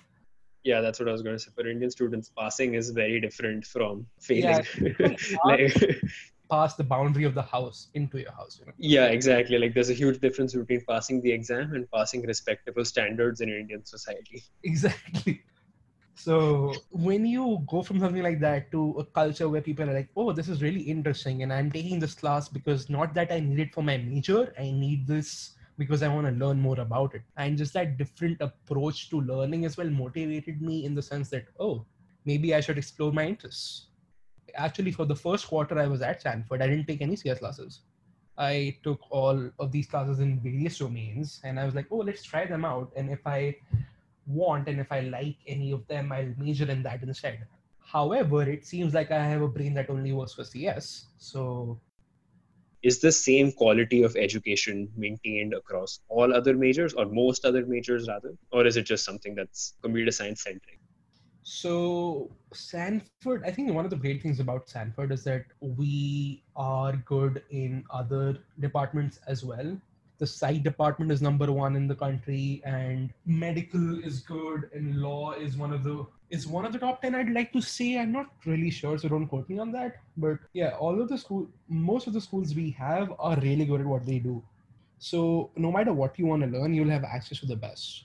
Yeah, 0.63 0.81
that's 0.81 0.99
what 0.99 1.07
I 1.07 1.11
was 1.11 1.21
going 1.21 1.35
to 1.35 1.39
say. 1.39 1.51
For 1.55 1.67
Indian 1.67 1.89
students, 1.89 2.31
passing 2.37 2.73
is 2.73 2.89
very 2.89 3.21
different 3.21 3.65
from 3.65 4.05
failing. 4.19 4.65
Yeah, 4.99 5.15
like, 5.45 5.73
pass 6.49 6.75
the 6.75 6.83
boundary 6.83 7.23
of 7.23 7.33
the 7.33 7.41
house 7.41 7.87
into 7.93 8.19
your 8.19 8.31
house. 8.31 8.57
You 8.59 8.65
know? 8.65 8.73
Yeah, 8.77 9.05
exactly. 9.05 9.57
Like 9.57 9.73
there's 9.73 9.89
a 9.89 9.93
huge 9.93 10.19
difference 10.19 10.53
between 10.53 10.83
passing 10.87 11.21
the 11.21 11.31
exam 11.31 11.73
and 11.73 11.89
passing 11.91 12.25
respectable 12.25 12.85
standards 12.85 13.41
in 13.41 13.49
Indian 13.49 13.85
society. 13.85 14.43
Exactly. 14.63 15.43
So 16.15 16.73
when 16.89 17.25
you 17.25 17.63
go 17.65 17.81
from 17.81 17.99
something 17.99 18.21
like 18.21 18.41
that 18.41 18.71
to 18.71 18.95
a 18.99 19.05
culture 19.05 19.47
where 19.47 19.61
people 19.61 19.89
are 19.89 19.93
like, 19.93 20.09
oh, 20.17 20.33
this 20.33 20.49
is 20.49 20.61
really 20.61 20.81
interesting, 20.81 21.43
and 21.43 21.53
I'm 21.53 21.71
taking 21.71 21.97
this 21.97 22.13
class 22.13 22.49
because 22.49 22.89
not 22.89 23.13
that 23.13 23.31
I 23.31 23.39
need 23.39 23.59
it 23.59 23.73
for 23.73 23.81
my 23.81 23.95
major, 23.95 24.53
I 24.59 24.63
need 24.63 25.07
this 25.07 25.55
because 25.77 26.03
I 26.03 26.09
want 26.09 26.27
to 26.27 26.33
learn 26.33 26.59
more 26.59 26.77
about 26.81 27.15
it. 27.15 27.21
And 27.37 27.57
just 27.57 27.71
that 27.75 27.97
different 27.97 28.41
approach 28.41 29.09
to 29.11 29.21
learning 29.21 29.63
as 29.63 29.77
well 29.77 29.89
motivated 29.89 30.61
me 30.61 30.83
in 30.83 30.93
the 30.93 31.01
sense 31.01 31.29
that, 31.29 31.45
oh, 31.57 31.85
maybe 32.25 32.53
I 32.53 32.59
should 32.59 32.77
explore 32.77 33.13
my 33.13 33.25
interests. 33.25 33.85
Actually, 34.55 34.91
for 34.91 35.05
the 35.05 35.15
first 35.15 35.47
quarter 35.47 35.79
I 35.79 35.87
was 35.87 36.01
at 36.01 36.21
Stanford, 36.21 36.61
I 36.61 36.67
didn't 36.67 36.87
take 36.87 37.01
any 37.01 37.15
CS 37.15 37.39
classes. 37.39 37.81
I 38.37 38.77
took 38.83 38.99
all 39.09 39.49
of 39.59 39.71
these 39.71 39.87
classes 39.87 40.19
in 40.19 40.39
various 40.39 40.77
domains 40.77 41.41
and 41.43 41.59
I 41.59 41.65
was 41.65 41.75
like, 41.75 41.87
oh, 41.91 41.97
let's 41.97 42.23
try 42.23 42.45
them 42.45 42.63
out. 42.63 42.91
And 42.95 43.09
if 43.09 43.25
I 43.25 43.55
want 44.25 44.69
and 44.69 44.79
if 44.79 44.91
I 44.91 45.01
like 45.01 45.35
any 45.45 45.71
of 45.71 45.85
them, 45.87 46.11
I'll 46.11 46.33
major 46.37 46.69
in 46.69 46.81
that 46.83 47.03
instead. 47.03 47.45
However, 47.79 48.43
it 48.43 48.65
seems 48.65 48.93
like 48.93 49.11
I 49.11 49.23
have 49.25 49.41
a 49.41 49.47
brain 49.47 49.73
that 49.73 49.89
only 49.89 50.13
works 50.13 50.33
for 50.33 50.43
CS. 50.43 51.07
So 51.17 51.79
is 52.81 52.99
the 52.99 53.11
same 53.11 53.51
quality 53.51 54.03
of 54.03 54.15
education 54.15 54.89
maintained 54.95 55.53
across 55.53 55.99
all 56.07 56.33
other 56.33 56.55
majors 56.55 56.93
or 56.93 57.05
most 57.05 57.45
other 57.45 57.65
majors 57.65 58.07
rather 58.07 58.33
or 58.51 58.65
is 58.65 58.77
it 58.77 58.83
just 58.83 59.03
something 59.03 59.35
that's 59.35 59.73
computer 59.81 60.11
science 60.11 60.43
centric 60.43 60.78
so 61.49 62.29
Stanford, 62.53 63.43
I 63.43 63.49
think 63.49 63.73
one 63.73 63.83
of 63.83 63.89
the 63.89 63.97
great 63.97 64.21
things 64.21 64.39
about 64.39 64.69
Stanford 64.69 65.11
is 65.11 65.23
that 65.23 65.45
we 65.59 66.43
are 66.55 66.95
good 67.07 67.41
in 67.49 67.83
other 67.89 68.37
departments 68.59 69.19
as 69.25 69.43
well. 69.43 69.75
The 70.19 70.27
psych 70.27 70.61
department 70.61 71.11
is 71.11 71.23
number 71.23 71.51
one 71.51 71.75
in 71.75 71.87
the 71.87 71.95
country, 71.95 72.61
and 72.65 73.11
medical 73.25 74.03
is 74.03 74.19
good, 74.19 74.69
and 74.73 75.01
law 75.01 75.31
is 75.31 75.57
one 75.57 75.73
of 75.73 75.83
the 75.83 76.05
is 76.29 76.45
one 76.45 76.65
of 76.65 76.71
the 76.71 76.77
top 76.77 77.01
10 77.01 77.15
i'd 77.15 77.31
like 77.31 77.51
to 77.53 77.61
say. 77.61 77.97
I'm 77.97 78.11
not 78.11 78.27
really 78.45 78.69
sure 78.69 78.99
so 78.99 79.09
don't 79.09 79.27
quote 79.27 79.49
me 79.49 79.57
on 79.57 79.71
that. 79.71 79.95
But 80.17 80.37
yeah 80.53 80.75
all 80.87 81.01
of 81.01 81.09
the 81.09 81.17
school 81.17 81.47
most 81.67 82.05
of 82.05 82.13
the 82.13 82.21
schools 82.21 82.53
we 82.53 82.69
have 82.71 83.11
are 83.17 83.37
really 83.37 83.65
good 83.65 83.81
at 83.81 83.87
what 83.87 84.05
they 84.05 84.19
do. 84.19 84.43
So 84.99 85.49
no 85.55 85.71
matter 85.71 85.93
what 85.93 86.19
you 86.19 86.27
want 86.27 86.43
to 86.43 86.59
learn 86.59 86.75
you'll 86.75 86.95
have 86.97 87.03
access 87.03 87.39
to 87.39 87.47
the 87.47 87.55
best 87.55 88.03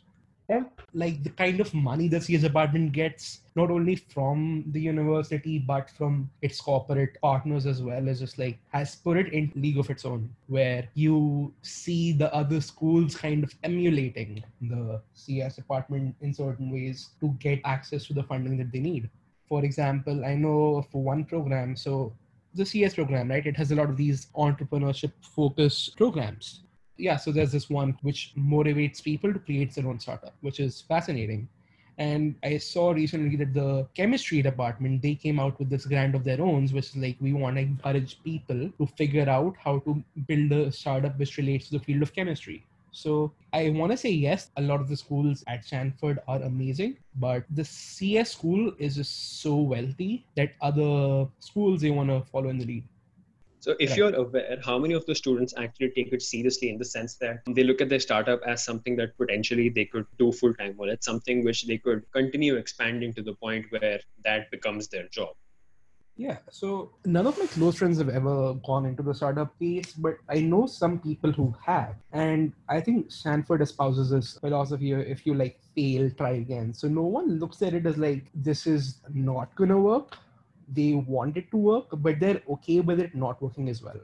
like 0.92 1.22
the 1.22 1.30
kind 1.30 1.60
of 1.60 1.72
money 1.74 2.08
the 2.08 2.20
CS 2.20 2.42
department 2.42 2.92
gets, 2.92 3.40
not 3.56 3.70
only 3.70 3.96
from 3.96 4.64
the 4.68 4.80
university 4.80 5.58
but 5.58 5.90
from 5.90 6.30
its 6.42 6.60
corporate 6.60 7.20
partners 7.20 7.66
as 7.66 7.82
well, 7.82 8.08
is 8.08 8.20
just 8.20 8.38
like 8.38 8.58
has 8.72 8.94
put 8.96 9.16
it 9.16 9.32
in 9.32 9.50
league 9.54 9.78
of 9.78 9.90
its 9.90 10.04
own, 10.04 10.28
where 10.46 10.88
you 10.94 11.52
see 11.62 12.12
the 12.12 12.32
other 12.34 12.60
schools 12.60 13.16
kind 13.16 13.42
of 13.42 13.54
emulating 13.64 14.42
the 14.60 15.00
CS 15.14 15.56
department 15.56 16.14
in 16.20 16.32
certain 16.32 16.70
ways 16.70 17.10
to 17.20 17.28
get 17.40 17.60
access 17.64 18.06
to 18.06 18.12
the 18.14 18.22
funding 18.22 18.56
that 18.58 18.70
they 18.72 18.80
need. 18.80 19.10
For 19.48 19.64
example, 19.64 20.24
I 20.24 20.34
know 20.34 20.86
for 20.90 21.02
one 21.02 21.24
program, 21.24 21.76
so 21.76 22.12
the 22.54 22.64
CS 22.64 22.94
program, 22.94 23.30
right? 23.30 23.44
It 23.44 23.56
has 23.56 23.72
a 23.72 23.74
lot 23.74 23.90
of 23.90 23.96
these 23.96 24.26
entrepreneurship 24.36 25.12
focused 25.20 25.96
programs 25.96 26.64
yeah, 26.96 27.16
so 27.16 27.32
there's 27.32 27.52
this 27.52 27.68
one 27.68 27.96
which 28.02 28.32
motivates 28.36 29.02
people 29.02 29.32
to 29.32 29.38
create 29.38 29.74
their 29.74 29.86
own 29.86 29.98
startup, 29.98 30.34
which 30.40 30.60
is 30.60 30.82
fascinating. 30.82 31.48
And 31.96 32.34
I 32.42 32.58
saw 32.58 32.90
recently 32.90 33.36
that 33.36 33.54
the 33.54 33.86
chemistry 33.94 34.42
department 34.42 35.02
they 35.02 35.14
came 35.14 35.38
out 35.38 35.58
with 35.58 35.70
this 35.70 35.86
grant 35.86 36.14
of 36.14 36.24
their 36.24 36.40
own, 36.40 36.66
which 36.68 36.88
is 36.88 36.96
like 36.96 37.16
we 37.20 37.32
want 37.32 37.56
to 37.56 37.62
encourage 37.62 38.22
people 38.24 38.70
to 38.78 38.86
figure 38.96 39.28
out 39.28 39.54
how 39.62 39.78
to 39.80 40.02
build 40.26 40.50
a 40.52 40.72
startup 40.72 41.18
which 41.18 41.36
relates 41.36 41.68
to 41.68 41.78
the 41.78 41.84
field 41.84 42.02
of 42.02 42.12
chemistry. 42.12 42.64
So 42.90 43.32
I 43.52 43.70
want 43.70 43.90
to 43.90 43.98
say 43.98 44.10
yes, 44.10 44.50
a 44.56 44.62
lot 44.62 44.80
of 44.80 44.88
the 44.88 44.96
schools 44.96 45.42
at 45.48 45.64
Stanford 45.64 46.20
are 46.28 46.42
amazing, 46.42 46.96
but 47.16 47.44
the 47.50 47.64
CS 47.64 48.32
school 48.32 48.72
is 48.78 48.96
just 48.96 49.40
so 49.40 49.56
wealthy 49.56 50.26
that 50.36 50.52
other 50.62 51.26
schools 51.40 51.80
they 51.80 51.90
want 51.90 52.08
to 52.10 52.22
follow 52.30 52.50
in 52.50 52.58
the 52.58 52.66
lead. 52.66 52.84
So 53.64 53.74
if 53.80 53.96
you're 53.96 54.14
aware, 54.14 54.58
how 54.62 54.78
many 54.78 54.92
of 54.92 55.06
the 55.06 55.14
students 55.14 55.54
actually 55.56 55.90
take 55.96 56.12
it 56.12 56.20
seriously 56.20 56.68
in 56.68 56.76
the 56.76 56.84
sense 56.84 57.14
that 57.22 57.38
they 57.48 57.64
look 57.64 57.80
at 57.80 57.88
their 57.88 57.98
startup 57.98 58.42
as 58.46 58.62
something 58.62 58.94
that 58.96 59.16
potentially 59.16 59.70
they 59.70 59.86
could 59.86 60.04
do 60.18 60.32
full 60.32 60.52
time, 60.52 60.74
or 60.76 60.88
it's 60.88 61.06
something 61.06 61.42
which 61.42 61.66
they 61.66 61.78
could 61.78 62.02
continue 62.12 62.56
expanding 62.56 63.14
to 63.14 63.22
the 63.22 63.32
point 63.36 63.64
where 63.70 64.00
that 64.22 64.50
becomes 64.50 64.88
their 64.88 65.08
job? 65.08 65.30
Yeah, 66.14 66.36
so 66.50 66.90
none 67.06 67.26
of 67.26 67.38
my 67.38 67.46
close 67.46 67.78
friends 67.78 67.96
have 67.96 68.10
ever 68.10 68.52
gone 68.66 68.84
into 68.84 69.02
the 69.02 69.14
startup 69.14 69.58
piece, 69.58 69.94
but 69.94 70.18
I 70.28 70.40
know 70.40 70.66
some 70.66 70.98
people 70.98 71.32
who 71.32 71.56
have. 71.64 71.94
And 72.12 72.52
I 72.68 72.82
think 72.82 73.10
Stanford 73.10 73.62
espouses 73.62 74.10
this 74.10 74.36
philosophy 74.40 74.92
if 74.92 75.24
you 75.24 75.32
like 75.32 75.58
fail, 75.74 76.10
try 76.10 76.32
again. 76.32 76.74
So 76.74 76.86
no 76.86 77.04
one 77.04 77.38
looks 77.38 77.62
at 77.62 77.72
it 77.72 77.86
as 77.86 77.96
like 77.96 78.26
this 78.34 78.66
is 78.66 79.00
not 79.14 79.54
gonna 79.56 79.78
work 79.78 80.18
they 80.68 80.94
want 80.94 81.36
it 81.36 81.50
to 81.50 81.56
work, 81.56 81.86
but 81.92 82.20
they're 82.20 82.42
okay 82.48 82.80
with 82.80 83.00
it 83.00 83.14
not 83.14 83.40
working 83.42 83.68
as 83.68 83.82
well. 83.82 84.00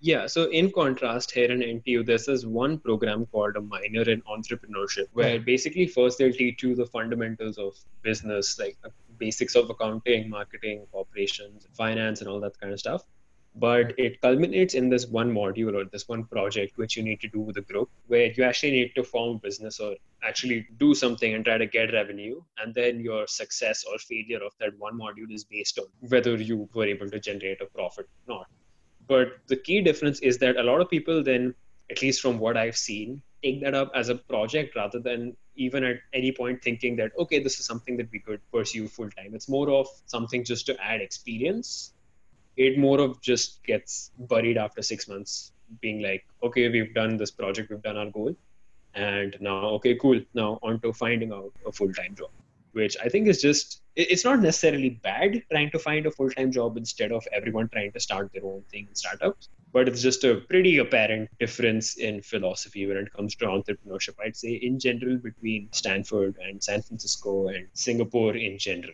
Yeah, 0.00 0.26
so 0.26 0.50
in 0.50 0.72
contrast, 0.72 1.30
here 1.30 1.50
in 1.50 1.60
NTU, 1.60 2.04
there's 2.04 2.26
this 2.26 2.44
one 2.44 2.78
program 2.78 3.26
called 3.26 3.56
a 3.56 3.60
minor 3.60 4.02
in 4.02 4.20
entrepreneurship, 4.22 5.06
where 5.12 5.38
basically 5.38 5.86
first 5.86 6.18
they'll 6.18 6.32
teach 6.32 6.62
you 6.64 6.74
the 6.74 6.86
fundamentals 6.86 7.56
of 7.56 7.76
business, 8.02 8.58
like 8.58 8.76
basics 9.18 9.54
of 9.54 9.70
accounting, 9.70 10.28
marketing, 10.28 10.86
operations, 10.92 11.68
finance, 11.72 12.20
and 12.20 12.28
all 12.28 12.40
that 12.40 12.58
kind 12.60 12.72
of 12.72 12.80
stuff 12.80 13.04
but 13.54 13.92
it 13.98 14.20
culminates 14.20 14.74
in 14.74 14.88
this 14.88 15.06
one 15.06 15.32
module 15.32 15.74
or 15.74 15.84
this 15.84 16.08
one 16.08 16.24
project 16.24 16.78
which 16.78 16.96
you 16.96 17.02
need 17.02 17.20
to 17.20 17.28
do 17.28 17.40
with 17.40 17.56
a 17.58 17.60
group 17.60 17.90
where 18.06 18.32
you 18.32 18.44
actually 18.44 18.72
need 18.72 18.92
to 18.94 19.04
form 19.04 19.38
business 19.38 19.78
or 19.78 19.94
actually 20.22 20.66
do 20.78 20.94
something 20.94 21.34
and 21.34 21.44
try 21.44 21.58
to 21.58 21.66
get 21.66 21.92
revenue. 21.92 22.40
And 22.58 22.74
then 22.74 23.00
your 23.00 23.26
success 23.26 23.84
or 23.84 23.98
failure 23.98 24.42
of 24.42 24.52
that 24.58 24.78
one 24.78 24.98
module 24.98 25.30
is 25.30 25.44
based 25.44 25.78
on 25.78 25.86
whether 26.08 26.34
you 26.36 26.68
were 26.72 26.86
able 26.86 27.10
to 27.10 27.20
generate 27.20 27.60
a 27.60 27.66
profit 27.66 28.08
or 28.26 28.36
not. 28.36 28.46
But 29.06 29.38
the 29.48 29.56
key 29.56 29.82
difference 29.82 30.20
is 30.20 30.38
that 30.38 30.56
a 30.56 30.62
lot 30.62 30.80
of 30.80 30.88
people 30.88 31.22
then 31.22 31.54
at 31.92 32.02
least 32.02 32.20
from 32.24 32.38
what 32.38 32.56
i've 32.56 32.76
seen 32.76 33.22
take 33.42 33.60
that 33.62 33.74
up 33.74 33.90
as 33.94 34.08
a 34.08 34.14
project 34.14 34.76
rather 34.76 34.98
than 34.98 35.36
even 35.56 35.84
at 35.84 35.98
any 36.12 36.32
point 36.32 36.62
thinking 36.62 36.96
that 36.96 37.12
okay 37.18 37.38
this 37.46 37.58
is 37.60 37.66
something 37.66 37.96
that 37.96 38.10
we 38.12 38.18
could 38.18 38.40
pursue 38.52 38.86
full 38.88 39.10
time 39.10 39.34
it's 39.34 39.48
more 39.48 39.68
of 39.70 39.86
something 40.06 40.44
just 40.52 40.64
to 40.66 40.76
add 40.90 41.00
experience 41.00 41.92
it 42.56 42.78
more 42.78 43.00
of 43.00 43.20
just 43.20 43.62
gets 43.64 44.10
buried 44.18 44.56
after 44.58 44.82
six 44.82 45.08
months, 45.08 45.52
being 45.80 46.02
like, 46.02 46.24
okay, 46.42 46.68
we've 46.68 46.94
done 46.94 47.16
this 47.16 47.30
project, 47.30 47.70
we've 47.70 47.82
done 47.82 47.96
our 47.96 48.10
goal, 48.10 48.34
and 48.94 49.36
now, 49.40 49.66
okay, 49.76 49.94
cool, 49.94 50.20
now 50.34 50.58
on 50.62 50.80
to 50.80 50.92
finding 50.92 51.32
out 51.32 51.52
a 51.66 51.72
full 51.72 51.92
time 51.92 52.14
job, 52.14 52.30
which 52.72 52.96
I 53.02 53.08
think 53.08 53.26
is 53.26 53.40
just, 53.40 53.80
it's 53.96 54.24
not 54.24 54.40
necessarily 54.40 54.90
bad 54.90 55.42
trying 55.50 55.70
to 55.70 55.78
find 55.78 56.06
a 56.06 56.10
full 56.10 56.30
time 56.30 56.52
job 56.52 56.76
instead 56.76 57.12
of 57.12 57.26
everyone 57.32 57.68
trying 57.68 57.92
to 57.92 58.00
start 58.00 58.30
their 58.32 58.44
own 58.44 58.62
thing 58.70 58.86
in 58.88 58.94
startups. 58.94 59.48
But 59.72 59.88
it's 59.88 60.02
just 60.02 60.24
a 60.24 60.34
pretty 60.34 60.76
apparent 60.78 61.30
difference 61.40 61.96
in 61.96 62.20
philosophy 62.20 62.86
when 62.86 62.98
it 62.98 63.12
comes 63.14 63.34
to 63.36 63.46
entrepreneurship, 63.46 64.16
I'd 64.22 64.36
say, 64.36 64.50
in 64.50 64.78
general, 64.78 65.16
between 65.16 65.68
Stanford 65.72 66.36
and 66.46 66.62
San 66.62 66.82
Francisco 66.82 67.48
and 67.48 67.66
Singapore 67.72 68.36
in 68.36 68.58
general. 68.58 68.92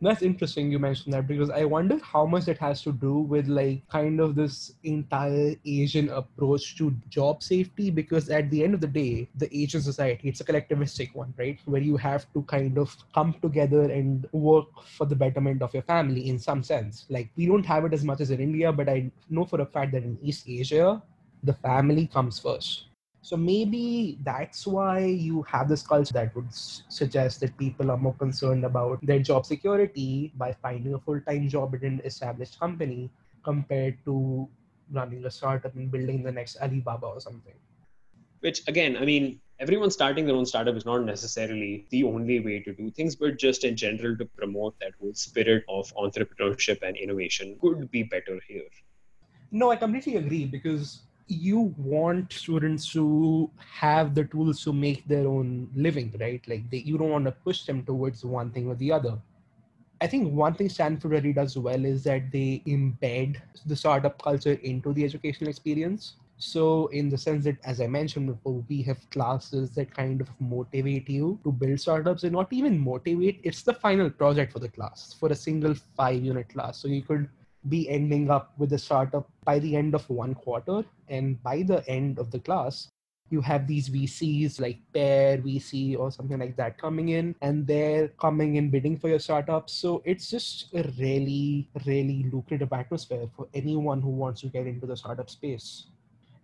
That's 0.00 0.22
interesting 0.22 0.70
you 0.70 0.78
mentioned 0.78 1.12
that 1.14 1.26
because 1.26 1.50
I 1.50 1.64
wonder 1.64 1.98
how 2.00 2.24
much 2.24 2.46
it 2.46 2.58
has 2.58 2.82
to 2.82 2.92
do 2.92 3.18
with 3.18 3.48
like 3.48 3.82
kind 3.88 4.20
of 4.20 4.36
this 4.36 4.74
entire 4.84 5.56
Asian 5.66 6.08
approach 6.10 6.76
to 6.76 6.94
job 7.08 7.42
safety. 7.42 7.90
Because 7.90 8.28
at 8.30 8.48
the 8.50 8.62
end 8.62 8.74
of 8.74 8.80
the 8.80 8.86
day, 8.86 9.28
the 9.34 9.48
Asian 9.56 9.80
society, 9.80 10.28
it's 10.28 10.40
a 10.40 10.44
collectivistic 10.44 11.14
one, 11.16 11.34
right? 11.36 11.58
Where 11.64 11.82
you 11.82 11.96
have 11.96 12.32
to 12.34 12.42
kind 12.42 12.78
of 12.78 12.96
come 13.12 13.34
together 13.42 13.90
and 13.90 14.28
work 14.30 14.68
for 14.86 15.04
the 15.04 15.16
betterment 15.16 15.62
of 15.62 15.74
your 15.74 15.82
family 15.82 16.28
in 16.28 16.38
some 16.38 16.62
sense. 16.62 17.06
Like 17.08 17.30
we 17.36 17.46
don't 17.46 17.66
have 17.66 17.84
it 17.84 17.92
as 17.92 18.04
much 18.04 18.20
as 18.20 18.30
in 18.30 18.40
India, 18.40 18.72
but 18.72 18.88
I 18.88 19.10
know 19.28 19.44
for 19.46 19.60
a 19.62 19.66
fact 19.66 19.92
that 19.92 20.04
in 20.04 20.16
East 20.22 20.48
Asia, 20.48 21.02
the 21.42 21.54
family 21.54 22.06
comes 22.06 22.38
first 22.38 22.87
so 23.20 23.36
maybe 23.36 24.18
that's 24.22 24.66
why 24.66 25.00
you 25.00 25.42
have 25.42 25.68
this 25.68 25.82
culture 25.82 26.12
that 26.14 26.34
would 26.34 26.52
suggest 26.52 27.40
that 27.40 27.56
people 27.58 27.90
are 27.90 27.96
more 27.96 28.14
concerned 28.14 28.64
about 28.64 29.04
their 29.04 29.18
job 29.18 29.44
security 29.44 30.32
by 30.36 30.52
finding 30.52 30.94
a 30.94 30.98
full-time 30.98 31.48
job 31.48 31.74
at 31.74 31.82
an 31.82 32.00
established 32.04 32.58
company 32.58 33.10
compared 33.42 33.98
to 34.04 34.48
running 34.92 35.24
a 35.24 35.30
startup 35.30 35.74
and 35.74 35.90
building 35.90 36.22
the 36.22 36.32
next 36.32 36.56
Alibaba 36.62 37.06
or 37.06 37.20
something. 37.20 37.54
Which 38.40 38.66
again, 38.68 38.96
I 38.96 39.04
mean, 39.04 39.40
everyone 39.58 39.90
starting 39.90 40.24
their 40.24 40.36
own 40.36 40.46
startup 40.46 40.76
is 40.76 40.86
not 40.86 41.04
necessarily 41.04 41.86
the 41.90 42.04
only 42.04 42.40
way 42.40 42.60
to 42.60 42.72
do 42.72 42.90
things, 42.90 43.16
but 43.16 43.38
just 43.38 43.64
in 43.64 43.76
general 43.76 44.16
to 44.16 44.24
promote 44.24 44.78
that 44.80 44.92
whole 45.00 45.14
spirit 45.14 45.64
of 45.68 45.92
entrepreneurship 45.96 46.82
and 46.82 46.96
innovation 46.96 47.58
could 47.60 47.90
be 47.90 48.04
better 48.04 48.40
here. 48.46 48.68
No, 49.50 49.70
I 49.70 49.76
completely 49.76 50.16
agree 50.16 50.44
because 50.44 51.00
you 51.28 51.74
want 51.76 52.32
students 52.32 52.90
to 52.92 53.50
have 53.58 54.14
the 54.14 54.24
tools 54.24 54.62
to 54.64 54.72
make 54.72 55.06
their 55.06 55.26
own 55.26 55.68
living 55.74 56.14
right 56.20 56.46
like 56.48 56.68
they, 56.70 56.78
you 56.78 56.98
don't 56.98 57.10
want 57.10 57.24
to 57.24 57.32
push 57.32 57.64
them 57.64 57.84
towards 57.84 58.24
one 58.24 58.50
thing 58.50 58.66
or 58.68 58.74
the 58.76 58.90
other 58.90 59.18
I 60.00 60.06
think 60.06 60.32
one 60.32 60.54
thing 60.54 60.68
Stanford 60.68 61.10
really 61.10 61.32
does 61.32 61.58
well 61.58 61.84
is 61.84 62.04
that 62.04 62.30
they 62.30 62.62
embed 62.66 63.40
the 63.66 63.74
startup 63.74 64.22
culture 64.22 64.52
into 64.62 64.92
the 64.92 65.04
educational 65.04 65.50
experience. 65.50 66.14
So, 66.36 66.86
in 66.88 67.08
the 67.08 67.18
sense 67.18 67.44
that, 67.46 67.56
as 67.64 67.80
I 67.80 67.88
mentioned 67.88 68.28
before, 68.28 68.64
we 68.68 68.80
have 68.82 69.10
classes 69.10 69.70
that 69.74 69.92
kind 69.92 70.20
of 70.20 70.28
motivate 70.38 71.10
you 71.10 71.40
to 71.42 71.50
build 71.50 71.80
startups 71.80 72.22
and 72.22 72.32
not 72.32 72.52
even 72.52 72.78
motivate, 72.78 73.40
it's 73.42 73.62
the 73.62 73.74
final 73.74 74.08
project 74.08 74.52
for 74.52 74.60
the 74.60 74.68
class 74.68 75.16
for 75.18 75.30
a 75.30 75.34
single 75.34 75.74
five 75.96 76.22
unit 76.22 76.48
class. 76.48 76.78
So, 76.78 76.86
you 76.86 77.02
could 77.02 77.28
be 77.68 77.88
ending 77.88 78.30
up 78.30 78.52
with 78.58 78.72
a 78.72 78.78
startup 78.78 79.28
by 79.44 79.58
the 79.58 79.74
end 79.76 79.94
of 79.94 80.08
one 80.08 80.34
quarter. 80.34 80.84
And 81.08 81.42
by 81.42 81.62
the 81.62 81.86
end 81.88 82.18
of 82.18 82.30
the 82.30 82.38
class, 82.38 82.88
you 83.30 83.40
have 83.40 83.66
these 83.66 83.88
VCs 83.88 84.60
like 84.60 84.78
Pear 84.92 85.38
VC 85.38 85.98
or 85.98 86.10
something 86.10 86.38
like 86.38 86.56
that 86.56 86.78
coming 86.78 87.10
in, 87.10 87.34
and 87.42 87.66
they're 87.66 88.08
coming 88.08 88.56
in 88.56 88.70
bidding 88.70 88.98
for 88.98 89.08
your 89.08 89.18
startup. 89.18 89.68
So 89.68 90.02
it's 90.04 90.30
just 90.30 90.72
a 90.74 90.82
really, 90.98 91.68
really 91.86 92.26
lucrative 92.32 92.72
atmosphere 92.72 93.28
for 93.36 93.48
anyone 93.54 94.00
who 94.00 94.10
wants 94.10 94.40
to 94.42 94.46
get 94.48 94.66
into 94.66 94.86
the 94.86 94.96
startup 94.96 95.28
space. 95.28 95.88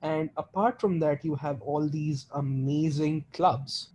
And 0.02 0.28
apart 0.36 0.80
from 0.80 0.98
that, 1.00 1.24
you 1.24 1.34
have 1.36 1.62
all 1.62 1.88
these 1.88 2.26
amazing 2.34 3.24
clubs, 3.32 3.88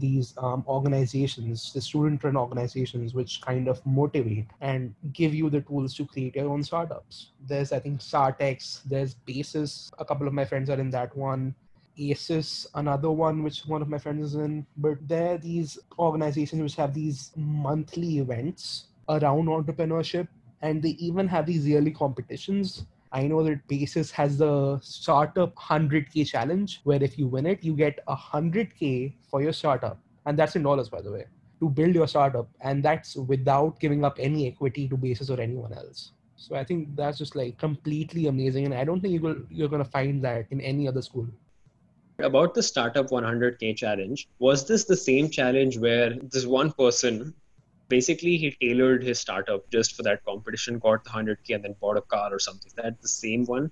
these 0.00 0.34
um, 0.38 0.64
organizations, 0.66 1.72
the 1.72 1.80
student 1.80 2.24
run 2.24 2.36
organizations, 2.36 3.14
which 3.14 3.40
kind 3.40 3.68
of 3.68 3.84
motivate 3.86 4.46
and 4.60 4.94
give 5.12 5.34
you 5.34 5.50
the 5.50 5.60
tools 5.60 5.94
to 5.94 6.06
create 6.06 6.36
your 6.36 6.48
own 6.48 6.62
startups. 6.62 7.30
There's, 7.46 7.72
I 7.72 7.78
think, 7.78 8.00
StartX, 8.00 8.82
there's 8.84 9.14
BASES. 9.14 9.92
A 9.98 10.04
couple 10.04 10.26
of 10.26 10.32
my 10.32 10.44
friends 10.44 10.70
are 10.70 10.80
in 10.80 10.90
that 10.90 11.16
one. 11.16 11.54
ASES, 11.98 12.66
another 12.74 13.10
one 13.10 13.42
which 13.42 13.66
one 13.66 13.82
of 13.82 13.88
my 13.88 13.98
friends 13.98 14.24
is 14.28 14.34
in. 14.34 14.66
But 14.76 15.06
there 15.06 15.34
are 15.34 15.38
these 15.38 15.78
organizations 15.98 16.62
which 16.62 16.76
have 16.76 16.94
these 16.94 17.32
monthly 17.36 18.18
events 18.18 18.86
around 19.08 19.46
entrepreneurship, 19.46 20.28
and 20.62 20.82
they 20.82 20.90
even 20.90 21.28
have 21.28 21.46
these 21.46 21.66
yearly 21.66 21.90
competitions. 21.90 22.86
I 23.12 23.26
know 23.26 23.42
that 23.42 23.66
BASES 23.66 24.12
has 24.12 24.38
the 24.38 24.78
startup 24.82 25.54
100k 25.56 26.26
challenge, 26.26 26.80
where 26.84 27.02
if 27.02 27.18
you 27.18 27.26
win 27.26 27.46
it, 27.46 27.64
you 27.64 27.74
get 27.74 27.98
100k 28.06 29.14
for 29.28 29.42
your 29.42 29.52
startup, 29.52 29.98
and 30.26 30.38
that's 30.38 30.54
in 30.54 30.62
dollars, 30.62 30.88
by 30.88 31.00
the 31.00 31.10
way, 31.10 31.24
to 31.58 31.68
build 31.68 31.94
your 31.94 32.06
startup, 32.06 32.48
and 32.60 32.84
that's 32.84 33.16
without 33.16 33.80
giving 33.80 34.04
up 34.04 34.16
any 34.20 34.46
equity 34.46 34.88
to 34.88 34.96
BASES 34.96 35.30
or 35.30 35.40
anyone 35.40 35.72
else. 35.72 36.12
So 36.36 36.54
I 36.54 36.62
think 36.62 36.94
that's 36.94 37.18
just 37.18 37.34
like 37.34 37.58
completely 37.58 38.28
amazing, 38.28 38.64
and 38.64 38.74
I 38.74 38.84
don't 38.84 39.00
think 39.00 39.12
you 39.12 39.20
will, 39.20 39.36
you're 39.50 39.68
gonna 39.68 39.84
find 39.84 40.22
that 40.24 40.46
in 40.50 40.60
any 40.60 40.86
other 40.86 41.02
school. 41.02 41.26
About 42.20 42.54
the 42.54 42.62
startup 42.62 43.08
100k 43.10 43.76
challenge 43.76 44.28
was 44.38 44.66
this 44.68 44.84
the 44.84 44.96
same 44.96 45.30
challenge 45.30 45.78
where 45.78 46.14
this 46.14 46.46
one 46.46 46.70
person 46.72 47.34
basically 47.90 48.36
he 48.38 48.50
tailored 48.62 49.02
his 49.02 49.20
startup 49.20 49.68
just 49.70 49.94
for 49.96 50.02
that 50.04 50.24
competition 50.24 50.78
got 50.78 51.04
the 51.04 51.10
100k 51.10 51.54
and 51.56 51.64
then 51.64 51.74
bought 51.80 51.98
a 51.98 52.02
car 52.14 52.32
or 52.32 52.38
something. 52.38 52.72
That 52.76 53.00
the 53.02 53.08
same 53.08 53.44
one? 53.44 53.70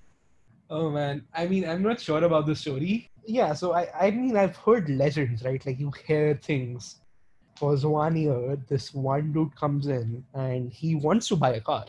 Oh 0.69 0.89
man. 0.91 1.25
I 1.33 1.47
mean 1.47 1.67
i'm 1.67 1.81
not 1.81 1.99
sure 2.07 2.23
about 2.23 2.45
the 2.45 2.55
story. 2.55 3.09
Yeah 3.25 3.53
so 3.53 3.73
i 3.73 3.83
i 4.07 4.11
mean 4.11 4.37
i've 4.37 4.57
heard 4.57 4.89
legends 4.89 5.43
right? 5.43 5.65
Like 5.65 5.79
you 5.79 5.91
hear 6.05 6.39
things. 6.49 6.97
For 7.61 7.75
one 7.93 8.15
year 8.15 8.57
this 8.69 8.93
one 8.93 9.33
dude 9.33 9.55
comes 9.55 9.87
in 9.87 10.23
and 10.33 10.71
he 10.71 10.95
wants 11.07 11.27
to 11.29 11.35
buy 11.35 11.55
a 11.55 11.61
car 11.71 11.85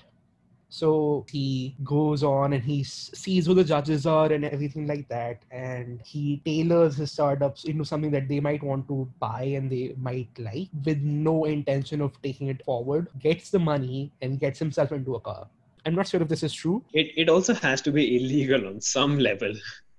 so 0.70 1.26
he 1.28 1.74
goes 1.82 2.22
on 2.22 2.52
and 2.52 2.62
he 2.62 2.84
sees 2.84 3.46
who 3.46 3.54
the 3.54 3.64
judges 3.64 4.06
are 4.06 4.32
and 4.32 4.44
everything 4.44 4.86
like 4.86 5.08
that. 5.08 5.42
And 5.50 6.00
he 6.02 6.40
tailors 6.44 6.96
his 6.96 7.10
startups 7.10 7.64
into 7.64 7.84
something 7.84 8.12
that 8.12 8.28
they 8.28 8.38
might 8.38 8.62
want 8.62 8.86
to 8.86 9.08
buy 9.18 9.42
and 9.42 9.70
they 9.70 9.94
might 9.98 10.28
like 10.38 10.68
with 10.84 11.02
no 11.02 11.44
intention 11.44 12.00
of 12.00 12.20
taking 12.22 12.46
it 12.46 12.64
forward, 12.64 13.08
gets 13.18 13.50
the 13.50 13.58
money 13.58 14.12
and 14.22 14.38
gets 14.38 14.60
himself 14.60 14.92
into 14.92 15.16
a 15.16 15.20
car. 15.20 15.48
I'm 15.84 15.96
not 15.96 16.06
sure 16.06 16.22
if 16.22 16.28
this 16.28 16.44
is 16.44 16.52
true. 16.52 16.84
It, 16.92 17.08
it 17.16 17.28
also 17.28 17.52
has 17.54 17.82
to 17.82 17.90
be 17.90 18.16
illegal 18.16 18.68
on 18.68 18.80
some 18.80 19.18
level. 19.18 19.52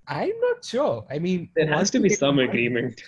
I'm 0.07 0.33
not 0.41 0.63
sure. 0.63 1.05
I 1.09 1.19
mean, 1.19 1.49
there 1.55 1.67
has 1.67 1.91
to 1.91 1.99
be 1.99 2.09
some 2.09 2.39
agreement. 2.39 3.01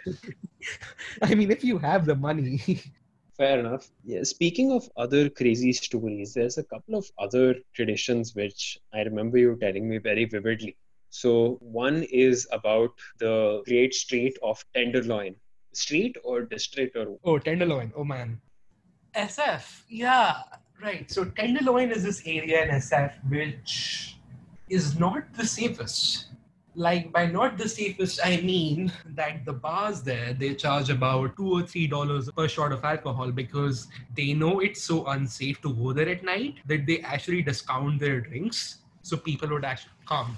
I 1.22 1.34
mean, 1.34 1.50
if 1.52 1.64
you 1.64 1.78
have 1.78 2.06
the 2.06 2.16
money, 2.16 2.62
Fair 3.38 3.60
enough. 3.60 3.90
Yeah, 4.04 4.24
speaking 4.24 4.72
of 4.72 4.88
other 4.96 5.28
crazy 5.30 5.74
stories, 5.74 6.34
there's 6.36 6.60
a 6.60 6.64
couple 6.64 6.96
of 6.96 7.06
other 7.18 7.56
traditions 7.74 8.36
which 8.36 8.78
I 8.94 9.02
remember 9.02 9.40
you 9.40 9.58
telling 9.60 9.90
me 9.90 9.98
very 9.98 10.26
vividly. 10.26 10.78
So, 11.10 11.58
one 11.62 12.04
is 12.04 12.48
about 12.52 12.92
the 13.20 13.64
great 13.66 13.94
street 13.94 14.38
of 14.44 14.64
Tenderloin. 14.76 15.36
Street 15.74 16.16
or 16.24 16.44
district 16.44 16.96
or? 16.96 17.18
Oh, 17.24 17.40
Tenderloin. 17.40 17.92
Oh, 17.96 18.04
man. 18.04 18.40
SF. 19.16 19.84
Yeah, 19.90 20.38
right. 20.82 21.10
So, 21.10 21.26
Tenderloin 21.26 21.92
is 21.92 22.04
this 22.04 22.22
area 22.26 22.64
in 22.64 22.70
SF 22.70 23.14
which 23.30 24.18
is 24.70 24.98
not 25.00 25.34
the 25.36 25.46
safest 25.46 26.33
like 26.76 27.12
by 27.12 27.26
not 27.26 27.58
the 27.58 27.68
safest 27.70 28.20
i 28.24 28.38
mean 28.38 28.92
that 29.06 29.46
the 29.46 29.54
bars 29.54 30.02
there 30.02 30.34
they 30.34 30.54
charge 30.56 30.90
about 30.90 31.36
two 31.38 31.52
or 31.58 31.62
three 31.62 31.86
dollars 31.86 32.30
per 32.32 32.48
shot 32.48 32.72
of 32.72 32.84
alcohol 32.84 33.32
because 33.32 33.88
they 34.16 34.34
know 34.34 34.60
it's 34.60 34.82
so 34.82 35.06
unsafe 35.08 35.62
to 35.62 35.74
go 35.74 35.94
there 35.94 36.10
at 36.10 36.24
night 36.24 36.56
that 36.66 36.86
they 36.88 37.00
actually 37.02 37.42
discount 37.42 38.00
their 38.00 38.22
drinks. 38.22 38.80
So 39.02 39.18
people 39.18 39.50
would 39.50 39.66
actually 39.66 39.92
come 40.08 40.38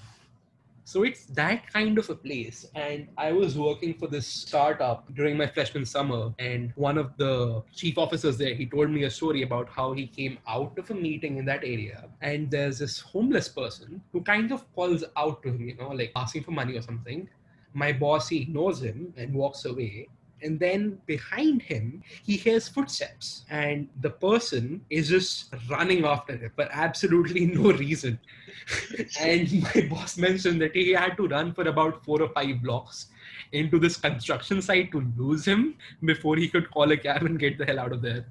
so 0.87 1.01
it's 1.01 1.25
that 1.25 1.65
kind 1.73 1.97
of 1.97 2.11
a 2.11 2.15
place. 2.15 2.67
And 2.75 3.07
I 3.17 3.31
was 3.31 3.57
working 3.57 3.95
for 3.95 4.07
this 4.07 4.27
startup 4.27 5.11
during 5.15 5.35
my 5.35 5.47
freshman 5.47 5.83
summer. 5.83 6.31
And 6.37 6.71
one 6.75 6.99
of 6.99 7.17
the 7.17 7.63
chief 7.73 7.97
officers 7.97 8.37
there, 8.37 8.53
he 8.53 8.67
told 8.67 8.91
me 8.91 9.03
a 9.03 9.09
story 9.09 9.41
about 9.41 9.67
how 9.67 9.93
he 9.93 10.05
came 10.05 10.37
out 10.47 10.77
of 10.77 10.91
a 10.91 10.93
meeting 10.93 11.37
in 11.37 11.45
that 11.45 11.63
area. 11.63 12.05
And 12.21 12.51
there's 12.51 12.77
this 12.77 12.99
homeless 12.99 13.49
person 13.49 13.99
who 14.11 14.21
kind 14.21 14.51
of 14.51 14.63
calls 14.75 15.03
out 15.17 15.41
to 15.41 15.49
him, 15.49 15.67
you 15.67 15.75
know, 15.75 15.89
like 15.89 16.11
asking 16.15 16.43
for 16.43 16.51
money 16.51 16.77
or 16.77 16.83
something. 16.83 17.27
My 17.73 17.91
boss, 17.91 18.29
he 18.29 18.43
ignores 18.43 18.79
him 18.79 19.11
and 19.17 19.33
walks 19.33 19.65
away 19.65 20.07
and 20.41 20.59
then 20.59 20.97
behind 21.05 21.61
him 21.61 22.03
he 22.23 22.35
hears 22.37 22.67
footsteps. 22.67 23.45
And 23.49 23.87
the 24.01 24.09
person 24.09 24.81
is 24.89 25.09
just 25.09 25.53
running 25.69 26.05
after 26.05 26.35
him 26.35 26.51
for 26.55 26.67
absolutely 26.71 27.45
no 27.59 27.71
reason. 27.71 28.19
And 29.19 29.61
my 29.61 29.87
boss 29.89 30.17
mentioned 30.17 30.61
that 30.61 30.75
he 30.75 30.91
had 30.91 31.17
to 31.17 31.27
run 31.27 31.53
for 31.53 31.67
about 31.67 32.03
four 32.03 32.21
or 32.21 32.29
five 32.29 32.61
blocks 32.61 33.07
into 33.51 33.79
this 33.79 33.97
construction 33.97 34.61
site 34.61 34.91
to 34.91 35.05
lose 35.17 35.45
him 35.45 35.75
before 36.03 36.35
he 36.35 36.47
could 36.47 36.69
call 36.71 36.91
a 36.91 36.97
cab 36.97 37.23
and 37.23 37.39
get 37.39 37.57
the 37.57 37.65
hell 37.65 37.79
out 37.79 37.91
of 37.91 38.01
there. 38.01 38.25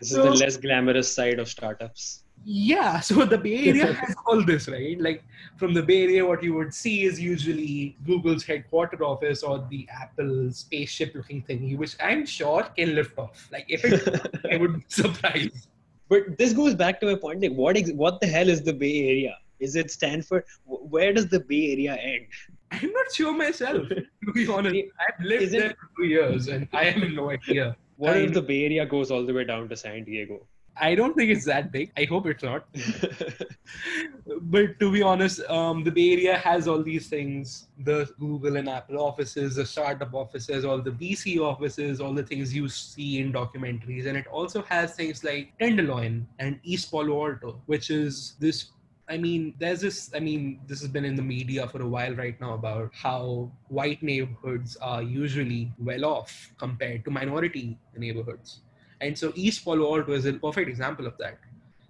This 0.00 0.10
so, 0.10 0.32
is 0.32 0.38
the 0.38 0.44
less 0.44 0.56
glamorous 0.56 1.12
side 1.12 1.38
of 1.38 1.48
startups 1.48 2.22
yeah 2.44 3.00
so 3.08 3.24
the 3.24 3.38
bay 3.38 3.68
area 3.68 3.92
has 3.92 4.14
all 4.26 4.42
this 4.44 4.68
right? 4.68 5.00
Like 5.00 5.24
from 5.56 5.74
the 5.74 5.82
bay 5.82 6.04
area 6.04 6.26
what 6.26 6.42
you 6.42 6.54
would 6.54 6.72
see 6.74 7.04
is 7.04 7.20
usually 7.20 7.96
google's 8.06 8.44
headquarter 8.44 9.02
office 9.04 9.42
or 9.42 9.66
the 9.70 9.88
apple 9.92 10.50
spaceship 10.52 11.14
looking 11.14 11.42
thing 11.42 11.76
which 11.76 11.96
i'm 12.00 12.24
sure 12.24 12.62
can 12.76 12.94
lift 12.94 13.18
off. 13.18 13.48
Like 13.52 13.66
if 13.68 13.84
it 13.84 14.46
i 14.52 14.56
would 14.56 14.74
be 14.74 14.84
surprised. 14.88 15.68
But 16.08 16.38
this 16.38 16.54
goes 16.54 16.74
back 16.74 17.00
to 17.00 17.06
my 17.06 17.16
point 17.16 17.42
like 17.42 17.52
what 17.52 17.76
ex- 17.76 17.92
what 17.92 18.20
the 18.20 18.26
hell 18.26 18.48
is 18.48 18.62
the 18.62 18.72
bay 18.72 19.08
area? 19.08 19.36
Is 19.60 19.74
it 19.74 19.90
stanford? 19.90 20.44
Where 20.64 21.12
does 21.12 21.28
the 21.28 21.40
bay 21.40 21.72
area 21.72 21.94
end? 21.96 22.26
I'm 22.70 22.92
not 22.92 23.12
sure 23.12 23.36
myself 23.36 23.88
to 23.88 24.32
be 24.32 24.46
honest. 24.46 24.76
I've 24.76 25.24
lived 25.24 25.42
Isn't, 25.42 25.60
there 25.60 25.70
for 25.70 25.88
two 25.96 26.06
years 26.06 26.48
and 26.48 26.68
i 26.72 26.84
have 26.84 27.10
no 27.10 27.30
idea. 27.30 27.76
What 27.96 28.16
if 28.16 28.32
the 28.32 28.42
bay 28.42 28.64
area 28.64 28.86
goes 28.86 29.10
all 29.10 29.26
the 29.26 29.34
way 29.34 29.44
down 29.44 29.68
to 29.68 29.76
san 29.76 30.04
diego 30.04 30.46
I 30.80 30.94
don't 30.94 31.14
think 31.14 31.30
it's 31.30 31.44
that 31.46 31.72
big. 31.72 31.92
I 31.96 32.04
hope 32.04 32.26
it's 32.26 32.42
not. 32.42 32.66
but 34.42 34.78
to 34.80 34.92
be 34.92 35.02
honest, 35.02 35.40
um, 35.48 35.84
the 35.84 35.90
Bay 35.90 36.12
Area 36.12 36.38
has 36.38 36.68
all 36.68 36.82
these 36.82 37.08
things 37.08 37.68
the 37.78 38.08
Google 38.18 38.56
and 38.56 38.68
Apple 38.68 38.98
offices, 38.98 39.56
the 39.56 39.66
startup 39.66 40.14
offices, 40.14 40.64
all 40.64 40.80
the 40.80 40.90
VC 40.90 41.38
offices, 41.38 42.00
all 42.00 42.14
the 42.14 42.22
things 42.22 42.54
you 42.54 42.68
see 42.68 43.20
in 43.20 43.32
documentaries. 43.32 44.06
And 44.06 44.16
it 44.16 44.26
also 44.26 44.62
has 44.62 44.94
things 44.94 45.24
like 45.24 45.56
Tenderloin 45.58 46.26
and 46.38 46.58
East 46.62 46.90
Palo 46.90 47.28
Alto, 47.28 47.60
which 47.66 47.90
is 47.90 48.34
this 48.38 48.70
I 49.10 49.16
mean, 49.16 49.54
there's 49.58 49.80
this, 49.80 50.10
I 50.14 50.20
mean, 50.20 50.60
this 50.66 50.80
has 50.80 50.88
been 50.88 51.06
in 51.06 51.16
the 51.16 51.22
media 51.22 51.66
for 51.66 51.80
a 51.80 51.88
while 51.88 52.14
right 52.14 52.38
now 52.42 52.52
about 52.52 52.90
how 52.92 53.50
white 53.68 54.02
neighborhoods 54.02 54.76
are 54.82 55.02
usually 55.02 55.72
well 55.78 56.04
off 56.04 56.52
compared 56.58 57.06
to 57.06 57.10
minority 57.10 57.78
neighborhoods. 57.96 58.60
And 59.00 59.16
so 59.16 59.32
East 59.34 59.64
Palo 59.64 59.96
Alto 59.96 60.12
is 60.12 60.26
a 60.26 60.32
perfect 60.32 60.68
example 60.68 61.06
of 61.06 61.16
that. 61.18 61.38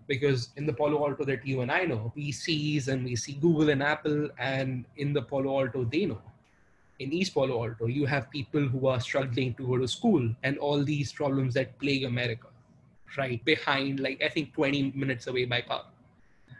Because 0.06 0.50
in 0.56 0.66
the 0.66 0.72
Palo 0.72 1.06
Alto 1.06 1.24
that 1.24 1.46
you 1.46 1.60
and 1.60 1.70
I 1.70 1.84
know, 1.84 2.12
we 2.16 2.32
see 2.32 2.80
and 2.88 3.04
we 3.04 3.16
see 3.16 3.32
Google 3.32 3.70
and 3.70 3.82
Apple, 3.82 4.30
and 4.38 4.84
in 4.96 5.12
the 5.12 5.22
Palo 5.22 5.60
Alto 5.60 5.84
they 5.84 6.06
know. 6.06 6.22
In 6.98 7.12
East 7.12 7.34
Palo 7.34 7.64
Alto, 7.64 7.86
you 7.86 8.06
have 8.06 8.30
people 8.30 8.66
who 8.66 8.86
are 8.88 9.00
struggling 9.00 9.54
to 9.54 9.66
go 9.66 9.76
to 9.78 9.86
school 9.86 10.34
and 10.42 10.58
all 10.58 10.82
these 10.82 11.12
problems 11.12 11.54
that 11.54 11.78
plague 11.78 12.04
America, 12.04 12.48
right 13.16 13.44
behind, 13.44 14.00
like 14.00 14.22
I 14.22 14.28
think 14.28 14.54
20 14.54 14.92
minutes 14.96 15.26
away 15.26 15.44
by 15.44 15.60
car 15.60 15.84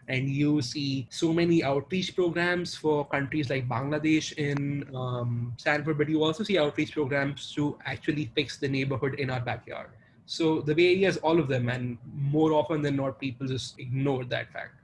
and 0.08 0.28
you 0.28 0.62
see 0.62 1.06
so 1.11 1.32
many 1.32 1.62
outreach 1.62 2.16
programs 2.16 2.74
for 2.74 3.06
countries 3.06 3.50
like 3.50 3.68
Bangladesh 3.68 4.32
in 4.38 4.88
um, 4.96 5.52
Stanford, 5.58 5.98
but 5.98 6.08
you 6.08 6.24
also 6.24 6.42
see 6.42 6.58
outreach 6.58 6.92
programs 6.92 7.52
to 7.54 7.78
actually 7.84 8.30
fix 8.34 8.56
the 8.56 8.68
neighborhood 8.68 9.14
in 9.14 9.28
our 9.30 9.40
backyard. 9.40 9.90
So 10.30 10.60
the 10.60 10.74
Bay 10.74 10.88
Area 10.92 11.06
has 11.06 11.16
all 11.16 11.38
of 11.40 11.48
them, 11.48 11.70
and 11.70 11.96
more 12.36 12.52
often 12.52 12.82
than 12.82 12.96
not, 12.96 13.18
people 13.18 13.46
just 13.46 13.78
ignore 13.80 14.24
that 14.26 14.52
fact. 14.52 14.74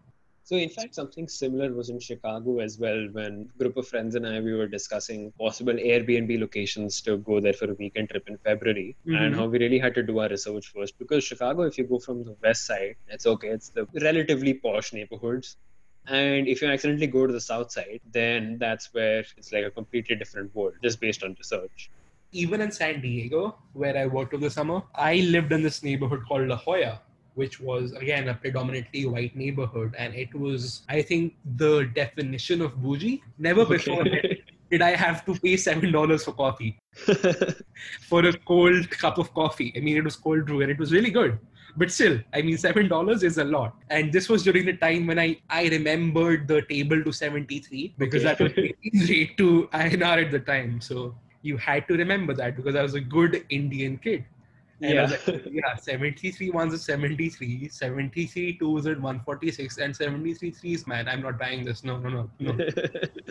So 0.43 0.57
in 0.57 0.71
fact, 0.71 0.95
something 0.95 1.29
similar 1.29 1.71
was 1.75 1.91
in 1.91 2.01
Chicago 2.01 2.61
as 2.61 2.79
well. 2.79 3.09
When 3.13 3.51
a 3.55 3.59
group 3.59 3.77
of 3.77 3.87
friends 3.87 4.15
and 4.15 4.27
I 4.27 4.41
we 4.41 4.55
were 4.55 4.67
discussing 4.67 5.33
possible 5.39 5.75
Airbnb 5.75 6.41
locations 6.41 7.03
to 7.03 7.19
go 7.19 7.41
there 7.41 7.53
for 7.53 7.71
a 7.71 7.75
weekend 7.75 8.09
trip 8.09 8.27
in 8.27 8.39
February, 8.39 8.97
Mhm. 9.07 9.19
and 9.21 9.35
how 9.35 9.47
we 9.47 9.59
really 9.59 9.79
had 9.79 9.95
to 9.97 10.03
do 10.03 10.19
our 10.19 10.31
research 10.31 10.69
first. 10.69 10.99
Because 10.99 11.25
Chicago, 11.25 11.65
if 11.65 11.77
you 11.77 11.85
go 11.85 11.99
from 11.99 12.25
the 12.25 12.37
west 12.43 12.65
side, 12.65 12.97
it's 13.09 13.27
okay. 13.27 13.49
It's 13.49 13.69
the 13.69 13.87
relatively 14.01 14.55
posh 14.55 14.95
neighborhoods. 14.95 15.59
And 16.07 16.49
if 16.49 16.63
you 16.63 16.69
accidentally 16.69 17.07
go 17.19 17.27
to 17.27 17.35
the 17.35 17.41
south 17.41 17.71
side, 17.71 18.01
then 18.11 18.57
that's 18.59 18.95
where 18.95 19.25
it's 19.37 19.53
like 19.53 19.67
a 19.67 19.71
completely 19.71 20.17
different 20.17 20.55
world, 20.55 20.75
just 20.83 21.01
based 21.01 21.23
on 21.23 21.35
research. 21.39 21.91
Even 22.35 22.61
in 22.61 22.71
San 22.73 23.01
Diego, 23.01 23.59
where 23.73 23.97
I 23.97 24.07
worked 24.07 24.35
over 24.35 24.45
the 24.45 24.51
summer, 24.51 24.83
I 24.95 25.17
lived 25.35 25.53
in 25.53 25.63
this 25.63 25.83
neighborhood 25.83 26.23
called 26.29 26.49
La 26.49 26.57
Jolla, 26.57 27.03
which 27.35 27.61
was 27.61 27.93
again 27.93 28.29
a 28.29 28.35
predominantly 28.35 29.07
white 29.07 29.37
neighborhood, 29.37 29.95
and 29.99 30.15
it 30.15 30.35
was, 30.35 30.83
I 30.89 31.03
think, 31.03 31.35
the 31.57 31.85
definition 31.95 32.61
of 32.63 32.83
bougie. 32.83 33.23
Never 33.39 33.65
before 33.67 34.07
Okay. 34.07 34.45
did 34.71 34.83
I 34.83 34.97
have 34.97 35.25
to 35.27 35.35
pay 35.37 35.57
seven 35.57 35.93
dollars 35.93 36.25
for 36.25 36.33
coffee. 36.33 36.79
for 38.09 38.25
a 38.27 38.33
cold 38.47 38.91
cup 38.91 39.19
of 39.19 39.33
coffee. 39.35 39.73
I 39.77 39.81
mean, 39.81 39.97
it 39.97 40.05
was 40.05 40.17
cold 40.17 40.47
brew 40.47 40.63
and 40.63 40.71
it 40.71 40.79
was 40.79 40.93
really 40.93 41.11
good. 41.11 41.39
But 41.77 41.91
still, 41.91 42.21
I 42.33 42.43
mean, 42.43 42.57
seven 42.59 42.89
dollars 42.89 43.23
is 43.25 43.39
a 43.39 43.45
lot. 43.45 43.75
And 43.91 44.13
this 44.13 44.29
was 44.29 44.45
during 44.45 44.67
the 44.67 44.75
time 44.77 45.07
when 45.07 45.19
I 45.19 45.39
I 45.51 45.69
remembered 45.69 46.47
the 46.49 46.63
table 46.63 47.03
to 47.05 47.13
seventy 47.13 47.59
three 47.61 47.95
because 47.99 48.25
Okay. 48.25 48.25
that 48.25 48.41
was 48.41 48.53
the 48.61 48.75
rate 49.09 49.37
to 49.39 49.69
INR 49.73 50.25
at 50.25 50.31
the 50.31 50.41
time. 50.41 50.81
So 50.81 51.17
you 51.45 51.57
had 51.59 51.87
to 51.89 51.95
remember 51.97 52.35
that 52.35 52.57
because 52.57 52.75
I 52.75 52.83
was 52.83 52.95
a 52.95 53.01
good 53.01 53.45
Indian 53.51 53.99
kid. 53.99 54.25
And 54.81 54.99
I 54.99 55.03
was 55.03 55.13
yeah. 55.13 55.35
like, 55.35 55.45
yeah, 55.51 55.77
73 55.77 56.51
ones 56.51 56.75
is 56.75 56.85
73, 56.85 57.69
73 57.69 58.59
twos 58.59 58.87
is 58.87 58.97
146, 58.97 59.79
and 59.79 59.95
73 59.95 60.51
threes, 60.51 60.87
man, 60.87 61.07
I'm 61.09 61.23
not 61.23 61.39
buying 61.39 61.65
this. 61.65 61.85
No, 61.85 61.97
no, 61.99 62.09
no, 62.09 62.31
no. 62.41 62.69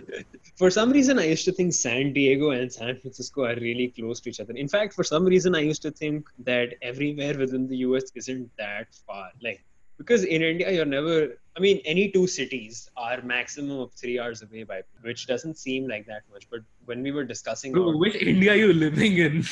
for 0.56 0.70
some 0.70 0.92
reason, 0.92 1.20
I 1.20 1.26
used 1.26 1.46
to 1.46 1.52
think 1.52 1.74
San 1.74 2.14
Diego 2.14 2.52
and 2.52 2.72
San 2.72 2.98
Francisco 3.00 3.44
are 3.44 3.56
really 3.56 3.90
close 3.90 4.22
to 4.22 4.30
each 4.30 4.40
other. 4.40 4.54
In 4.54 4.70
fact, 4.70 4.94
for 4.94 5.04
some 5.04 5.26
reason, 5.26 5.54
I 5.54 5.60
used 5.60 5.82
to 5.82 5.92
think 5.92 6.30
that 6.40 6.76
everywhere 6.82 7.38
within 7.38 7.68
the 7.68 7.78
US 7.78 8.04
isn't 8.16 8.50
that 8.58 8.88
far. 9.06 9.30
Like, 9.42 9.64
because 9.98 10.24
in 10.24 10.42
India, 10.42 10.72
you're 10.72 10.86
never, 10.86 11.38
I 11.56 11.60
mean, 11.60 11.82
any 11.86 12.10
two 12.10 12.26
cities 12.26 12.90
are 12.98 13.22
maximum 13.22 13.80
of 13.80 13.94
three 13.94 14.20
hours 14.20 14.42
away 14.42 14.64
by, 14.64 14.82
which 15.02 15.28
doesn't 15.28 15.58
seem 15.58 15.88
like 15.88 16.06
that 16.08 16.24
much. 16.32 16.48
But 16.50 16.62
when 16.86 17.04
we 17.04 17.12
were 17.12 17.24
discussing, 17.24 17.72
Bro, 17.74 17.90
out- 17.92 18.00
which 18.00 18.16
India 18.16 18.54
are 18.54 18.56
you 18.56 18.74
living 18.74 19.18
in? 19.18 19.44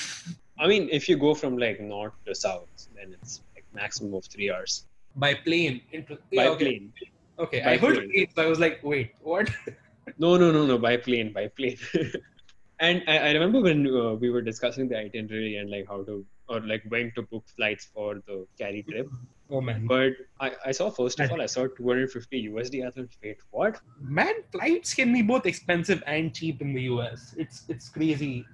I 0.60 0.68
mean, 0.68 0.90
if 0.92 1.08
you 1.08 1.18
go 1.18 1.34
from 1.36 1.58
like 1.58 1.80
north 1.80 2.14
to 2.26 2.34
south, 2.34 2.70
then 2.96 3.14
it's 3.14 3.42
like 3.56 3.66
maximum 3.74 4.14
of 4.16 4.26
three 4.26 4.50
hours 4.52 4.86
By 5.16 5.34
plane. 5.36 5.82
Into, 5.92 6.16
by 6.36 6.44
yeah, 6.44 6.50
okay. 6.50 6.66
plane. 6.66 6.94
Okay, 7.40 7.62
By 7.64 7.72
I 7.74 7.78
heard 7.78 7.96
plane. 7.98 8.12
plane, 8.12 8.28
so 8.36 8.44
I 8.44 8.48
was 8.48 8.60
like, 8.60 8.80
wait, 8.84 9.12
what? 9.22 9.50
No, 10.18 10.38
no, 10.38 10.52
no, 10.52 10.66
no, 10.66 10.78
by 10.78 10.98
plane, 10.98 11.32
by 11.34 11.48
plane. 11.50 11.78
and 12.80 13.04
I, 13.08 13.18
I 13.18 13.32
remember 13.32 13.62
when 13.62 13.88
uh, 13.88 14.14
we 14.16 14.30
were 14.30 14.42
discussing 14.42 14.88
the 14.90 14.98
itinerary 14.98 15.58
and 15.58 15.70
like 15.70 15.86
how 15.88 16.04
to, 16.04 16.26
or 16.48 16.60
like 16.62 16.84
when 16.90 17.12
to 17.16 17.22
book 17.24 17.46
flights 17.56 17.86
for 17.94 18.16
the 18.28 18.46
Cali 18.60 18.84
trip. 18.84 19.08
Oh 19.52 19.60
man, 19.60 19.86
But 19.86 20.14
I, 20.40 20.52
I 20.68 20.72
saw, 20.72 20.90
first 20.90 21.20
of 21.20 21.30
all, 21.30 21.42
I 21.42 21.46
saw 21.46 21.68
250 21.68 22.50
USD. 22.50 22.88
I 22.88 22.92
thought, 22.92 23.10
wait, 23.22 23.38
what? 23.52 23.82
man, 24.00 24.34
flights 24.52 24.94
can 24.94 25.12
be 25.12 25.22
both 25.22 25.46
expensive 25.46 26.02
and 26.08 26.34
cheap 26.34 26.62
in 26.62 26.74
the 26.74 26.84
US. 26.84 27.36
It's 27.38 27.66
it's 27.68 27.90
crazy. 27.90 28.46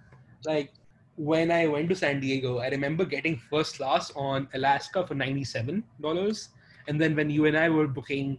Like 0.46 0.74
when 1.16 1.52
I 1.52 1.68
went 1.68 1.90
to 1.90 1.96
San 1.96 2.20
Diego, 2.20 2.58
I 2.60 2.70
remember 2.70 3.06
getting 3.06 3.38
first 3.38 3.78
class 3.78 4.12
on 4.16 4.48
Alaska 4.56 5.06
for 5.06 5.14
ninety 5.14 5.44
seven 5.44 5.84
dollars, 6.02 6.50
and 6.88 7.00
then 7.00 7.16
when 7.16 7.30
you 7.30 7.46
and 7.46 7.58
I 7.58 7.70
were 7.70 7.88
booking, 7.88 8.38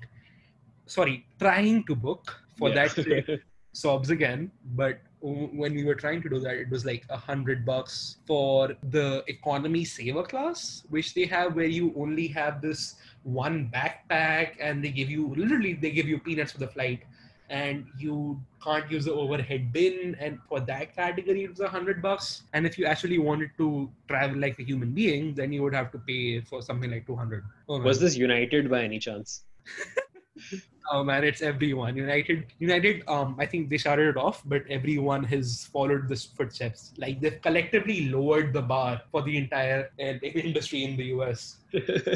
sorry, 0.87 1.25
trying 1.39 1.85
to 1.85 1.95
book 1.95 2.35
for 2.57 2.71
Yeah. 2.71 2.75
that 2.75 2.91
trip, 3.03 3.29
sobs 3.73 4.11
again 4.11 4.51
but 4.75 4.99
when 5.21 5.75
we 5.75 5.85
were 5.85 5.95
trying 5.95 6.23
to 6.23 6.29
do 6.29 6.39
that 6.39 6.55
it 6.55 6.71
was 6.71 6.85
like 6.85 7.05
a 7.11 7.17
hundred 7.17 7.67
bucks 7.67 8.19
for 8.27 8.75
the 8.91 9.25
economy 9.27 9.85
saver 9.85 10.23
class 10.23 10.85
which 10.91 11.15
they 11.15 11.25
have 11.25 11.57
where 11.57 11.67
you 11.67 11.93
only 11.97 12.29
have 12.29 12.63
this 12.63 12.95
one 13.25 13.71
backpack 13.75 14.53
and 14.61 14.83
they 14.83 14.91
give 14.91 15.11
you 15.11 15.35
literally 15.35 15.75
they 15.75 15.91
give 15.91 16.07
you 16.07 16.19
peanuts 16.19 16.53
for 16.53 16.59
the 16.59 16.69
flight 16.69 17.03
and 17.51 17.87
you 17.99 18.41
can't 18.63 18.91
use 18.91 19.07
the 19.07 19.13
overhead 19.13 19.73
bin 19.73 20.15
and 20.21 20.39
for 20.49 20.61
that 20.61 20.95
category 20.95 21.45
it 21.45 21.51
was 21.51 21.61
a 21.61 21.69
hundred 21.69 22.01
bucks 22.03 22.43
and 22.53 22.67
if 22.67 22.79
you 22.79 22.85
actually 22.85 23.19
wanted 23.19 23.51
to 23.57 23.91
travel 24.07 24.39
like 24.39 24.59
a 24.59 24.63
human 24.63 24.91
being 24.91 25.35
then 25.35 25.53
you 25.53 25.63
would 25.63 25.75
have 25.75 25.91
to 25.91 25.99
pay 25.99 26.41
for 26.43 26.63
something 26.63 26.91
like 26.91 27.07
200 27.07 27.43
oh. 27.69 27.81
Was 27.81 27.99
this 27.99 28.17
United 28.17 28.71
by 28.71 28.83
any 28.83 28.99
chance? 28.99 29.45
Oh 30.91 31.05
man, 31.05 31.25
it's 31.25 31.43
everyone. 31.43 31.97
United, 31.97 32.47
United. 32.59 33.03
Um, 33.09 33.37
I 33.39 33.47
think 33.47 33.69
they 33.69 33.79
started 33.79 34.09
it 34.09 34.17
off, 34.17 34.43
but 34.47 34.63
everyone 34.71 35.23
has 35.25 35.69
followed 35.73 36.09
this 36.09 36.25
footsteps. 36.25 36.93
Like 36.97 37.21
they've 37.21 37.41
collectively 37.43 38.09
lowered 38.09 38.53
the 38.53 38.63
bar 38.63 39.03
for 39.11 39.23
the 39.23 39.37
entire 39.37 39.91
industry 39.99 40.85
in 40.85 40.97
the 40.97 41.05
US. 41.17 41.59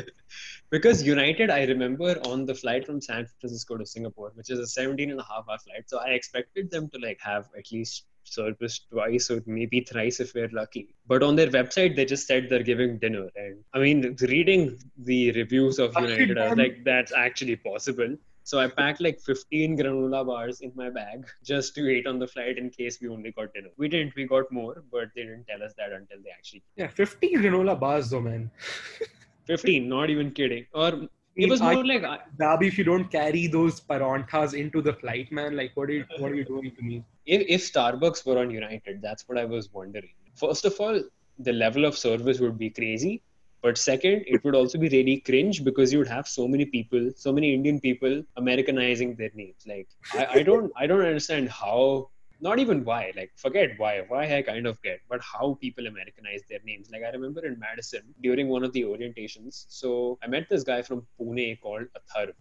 because 0.70 1.02
United, 1.02 1.50
I 1.50 1.64
remember 1.64 2.18
on 2.26 2.46
the 2.46 2.54
flight 2.54 2.86
from 2.86 3.00
San 3.00 3.26
Francisco 3.40 3.76
to 3.76 3.84
Singapore, 3.84 4.32
which 4.34 4.50
is 4.50 4.58
a 4.58 4.66
17 4.66 5.10
and 5.10 5.20
a 5.20 5.24
half 5.24 5.44
hour 5.48 5.58
flight. 5.58 5.84
So 5.86 5.98
I 5.98 6.10
expected 6.10 6.70
them 6.70 6.88
to 6.90 6.98
like 6.98 7.18
have 7.20 7.48
at 7.58 7.70
least 7.70 8.06
service 8.24 8.80
twice 8.90 9.30
or 9.30 9.42
maybe 9.46 9.80
thrice 9.80 10.20
if 10.20 10.34
we're 10.34 10.50
lucky. 10.52 10.94
But 11.06 11.22
on 11.22 11.36
their 11.36 11.48
website, 11.48 11.96
they 11.96 12.04
just 12.04 12.26
said 12.26 12.48
they're 12.48 12.62
giving 12.62 12.98
dinner. 12.98 13.28
And 13.36 13.58
I 13.74 13.78
mean, 13.80 14.16
reading 14.22 14.78
the 14.96 15.32
reviews 15.32 15.78
of 15.78 15.94
United, 15.94 16.38
I 16.38 16.48
was 16.48 16.58
like, 16.58 16.84
that's 16.84 17.12
actually 17.12 17.56
possible. 17.56 18.16
So 18.44 18.58
I 18.58 18.66
packed 18.68 19.00
like 19.00 19.20
15 19.20 19.78
granola 19.78 20.26
bars 20.26 20.60
in 20.60 20.72
my 20.74 20.90
bag 20.90 21.26
just 21.44 21.74
to 21.76 21.88
eat 21.88 22.06
on 22.06 22.18
the 22.18 22.26
flight 22.26 22.58
in 22.58 22.70
case 22.70 22.98
we 23.00 23.08
only 23.08 23.30
got 23.30 23.54
dinner. 23.54 23.68
We 23.76 23.88
didn't, 23.88 24.14
we 24.16 24.26
got 24.26 24.50
more, 24.50 24.82
but 24.90 25.08
they 25.14 25.22
didn't 25.22 25.46
tell 25.46 25.62
us 25.62 25.74
that 25.78 25.92
until 25.92 26.18
they 26.24 26.30
actually 26.30 26.62
Yeah, 26.76 26.88
15 26.88 27.38
granola 27.38 27.78
bars 27.78 28.10
though, 28.10 28.20
man. 28.20 28.50
15, 29.46 29.88
not 29.88 30.10
even 30.10 30.30
kidding. 30.32 30.66
Or 30.74 31.08
it 31.36 31.48
was 31.48 31.60
I- 31.60 31.74
more 31.74 31.84
like 31.84 32.04
I- 32.04 32.20
Darby, 32.38 32.66
if 32.66 32.78
you 32.78 32.84
don't 32.84 33.10
carry 33.10 33.46
those 33.46 33.80
paranthas 33.80 34.54
into 34.54 34.82
the 34.82 34.92
flight, 34.92 35.30
man, 35.30 35.56
like 35.56 35.72
what 35.74 35.88
are 35.88 35.92
you, 35.92 36.04
what 36.18 36.32
are 36.32 36.34
you 36.34 36.44
doing 36.44 36.72
to 36.76 36.82
me? 36.82 37.04
if, 37.26 37.42
if 37.48 37.72
Starbucks 37.72 38.26
were 38.26 38.38
on 38.38 38.50
United, 38.50 39.00
that's 39.00 39.28
what 39.28 39.38
I 39.38 39.44
was 39.44 39.72
wondering. 39.72 40.14
First 40.34 40.64
of 40.64 40.78
all, 40.80 41.00
the 41.38 41.52
level 41.52 41.84
of 41.84 41.96
service 41.96 42.40
would 42.40 42.58
be 42.58 42.70
crazy. 42.70 43.22
But 43.62 43.78
second, 43.78 44.24
it 44.26 44.42
would 44.44 44.56
also 44.56 44.76
be 44.76 44.88
really 44.88 45.20
cringe 45.20 45.62
because 45.64 45.92
you 45.92 45.98
would 45.98 46.08
have 46.08 46.26
so 46.26 46.48
many 46.48 46.64
people, 46.64 47.12
so 47.16 47.32
many 47.32 47.54
Indian 47.54 47.80
people 47.80 48.24
Americanizing 48.36 49.14
their 49.14 49.30
names. 49.34 49.62
Like 49.66 49.88
I, 50.14 50.26
I 50.38 50.42
don't 50.42 50.72
I 50.76 50.86
don't 50.86 51.00
understand 51.00 51.48
how 51.48 52.10
not 52.40 52.58
even 52.58 52.84
why, 52.84 53.12
like 53.16 53.30
forget 53.36 53.70
why. 53.78 54.02
Why 54.08 54.36
I 54.36 54.42
kind 54.42 54.66
of 54.66 54.82
get, 54.82 55.00
but 55.08 55.20
how 55.22 55.56
people 55.60 55.86
Americanize 55.86 56.42
their 56.50 56.58
names. 56.64 56.90
Like 56.90 57.02
I 57.04 57.10
remember 57.10 57.46
in 57.46 57.58
Madison 57.58 58.02
during 58.20 58.48
one 58.48 58.64
of 58.64 58.72
the 58.72 58.82
orientations. 58.82 59.64
So 59.68 60.18
I 60.24 60.26
met 60.26 60.48
this 60.48 60.64
guy 60.64 60.82
from 60.82 61.06
Pune 61.20 61.60
called 61.60 61.86
Atharv. 62.00 62.32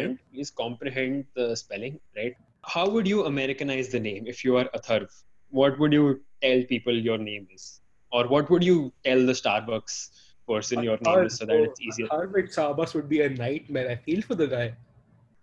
and 0.00 0.18
please 0.32 0.50
comprehend 0.50 1.24
the 1.34 1.54
spelling, 1.56 1.98
right? 2.16 2.34
How 2.62 2.88
would 2.88 3.06
you 3.08 3.24
Americanize 3.24 3.88
the 3.88 4.00
name 4.00 4.26
if 4.26 4.44
you 4.44 4.56
are 4.58 4.68
Atharv? 4.76 5.08
What 5.50 5.78
would 5.78 5.94
you 5.94 6.20
tell 6.42 6.62
people 6.64 6.92
your 6.94 7.16
name 7.16 7.48
is? 7.54 7.80
Or 8.12 8.26
what 8.28 8.50
would 8.50 8.64
you 8.64 8.92
tell 9.04 9.24
the 9.24 9.32
Starbucks 9.32 10.10
person 10.48 10.82
your 10.82 10.98
name 11.06 11.24
is 11.26 11.36
so 11.36 11.46
that 11.46 11.56
it's 11.68 11.80
easier? 11.80 12.06
Harvard 12.10 12.50
Starbucks 12.50 12.94
would 12.94 13.08
be 13.08 13.20
a 13.22 13.28
nightmare. 13.28 13.90
I 13.90 13.96
feel 13.96 14.22
for 14.22 14.34
the 14.34 14.46
guy. 14.46 14.74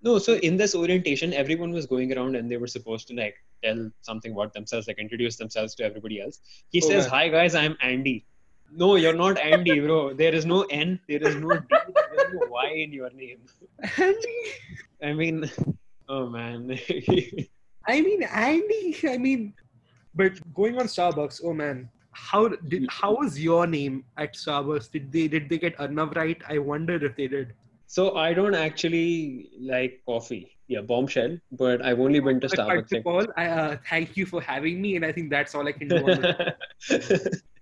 No, 0.01 0.17
so 0.19 0.33
in 0.35 0.57
this 0.57 0.75
orientation, 0.75 1.33
everyone 1.33 1.71
was 1.71 1.85
going 1.87 2.15
around 2.15 2.35
and 2.35 2.51
they 2.51 2.57
were 2.57 2.67
supposed 2.67 3.07
to 3.07 3.15
like 3.15 3.35
tell 3.63 3.89
something 4.01 4.33
about 4.33 4.53
themselves, 4.53 4.87
like 4.87 4.99
introduce 4.99 5.35
themselves 5.37 5.73
to 5.75 5.83
everybody 5.83 6.21
else. 6.21 6.39
He 6.69 6.81
Oh, 6.83 6.87
says, 6.89 7.05
man. 7.05 7.13
Hi 7.13 7.29
guys, 7.29 7.55
I'm 7.55 7.75
Andy. 7.81 8.25
No, 8.71 8.95
you're 8.95 9.15
not 9.15 9.39
Andy, 9.39 9.79
bro. 9.85 10.13
There 10.13 10.33
is 10.33 10.45
no 10.45 10.63
N, 10.63 10.99
there 11.07 11.23
is 11.23 11.35
no 11.35 11.51
D, 11.57 11.65
there 11.69 12.27
is 12.27 12.33
no 12.33 12.47
Y 12.49 12.67
in 12.85 12.93
your 12.93 13.09
name. 13.11 13.39
Andy. 13.97 14.39
I 15.01 15.13
mean, 15.13 15.49
oh 16.09 16.27
man. 16.29 16.77
I 17.87 18.01
mean, 18.01 18.23
Andy. 18.23 18.95
I 19.07 19.17
mean, 19.17 19.53
but 20.13 20.33
going 20.53 20.77
on 20.79 20.85
Starbucks. 20.87 21.41
Oh 21.43 21.53
man, 21.53 21.89
how 22.15 22.47
did 22.47 22.87
how 22.89 23.15
was 23.15 23.39
your 23.39 23.67
name 23.67 24.03
at 24.17 24.33
Starbucks? 24.33 24.91
Did 24.91 25.11
they 25.11 25.27
did 25.27 25.49
they 25.49 25.57
get 25.57 25.77
Arnav 25.77 26.15
right? 26.15 26.41
I 26.47 26.57
wonder 26.57 26.95
if 27.05 27.15
they 27.15 27.27
did. 27.27 27.53
So 27.87 28.15
I 28.15 28.33
don't 28.33 28.55
actually 28.55 29.49
like 29.59 30.01
coffee. 30.05 30.57
Yeah, 30.67 30.81
bombshell. 30.81 31.37
But 31.51 31.85
I've 31.85 31.99
only 31.99 32.19
been 32.19 32.39
to 32.39 32.47
Starbucks. 32.47 33.05
all, 33.05 33.27
I, 33.37 33.45
uh, 33.47 33.77
thank 33.89 34.17
you 34.17 34.25
for 34.25 34.41
having 34.41 34.81
me, 34.81 34.95
and 34.95 35.05
I 35.05 35.11
think 35.11 35.29
that's 35.29 35.53
all 35.53 35.67
I 35.67 35.71
can 35.71 35.87
do. 35.89 36.03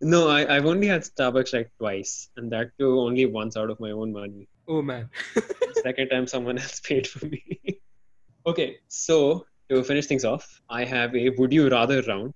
No, 0.00 0.28
I, 0.28 0.56
I've 0.56 0.66
only 0.66 0.86
had 0.86 1.02
Starbucks 1.02 1.52
like 1.52 1.70
twice, 1.78 2.28
and 2.36 2.50
that 2.52 2.70
too 2.78 3.00
only 3.00 3.26
once 3.26 3.56
out 3.56 3.70
of 3.70 3.80
my 3.80 3.90
own 3.90 4.12
money. 4.12 4.48
oh 4.68 4.82
man. 4.82 5.08
Second 5.82 6.08
time 6.08 6.26
someone 6.26 6.58
else 6.58 6.80
paid 6.80 7.06
for 7.06 7.26
me. 7.26 7.60
okay, 8.46 8.78
so 8.88 9.46
to 9.68 9.82
finish 9.82 10.06
things 10.06 10.24
off, 10.24 10.60
I 10.68 10.84
have 10.84 11.14
a 11.14 11.30
would 11.30 11.52
you 11.52 11.68
rather 11.68 12.02
round. 12.02 12.34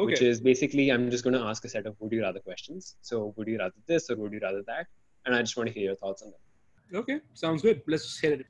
Okay. 0.00 0.12
which 0.12 0.22
is 0.22 0.40
basically 0.40 0.90
I'm 0.90 1.10
just 1.10 1.24
going 1.24 1.34
to 1.34 1.42
ask 1.42 1.62
a 1.66 1.68
set 1.68 1.86
of 1.86 1.94
would 2.00 2.12
you 2.12 2.22
rather 2.22 2.40
questions. 2.40 2.96
So, 3.02 3.34
would 3.36 3.48
you 3.48 3.58
rather 3.58 3.74
this 3.86 4.08
or 4.10 4.16
would 4.16 4.32
you 4.32 4.40
rather 4.42 4.62
that? 4.66 4.86
And 5.26 5.34
I 5.34 5.40
just 5.42 5.58
want 5.58 5.66
to 5.68 5.74
hear 5.74 5.84
your 5.84 5.94
thoughts 5.96 6.22
on 6.22 6.32
that. 6.32 6.98
Okay. 7.00 7.20
Sounds 7.34 7.60
good. 7.60 7.82
Let's 7.86 8.04
just 8.04 8.20
hear 8.20 8.32
it. 8.32 8.46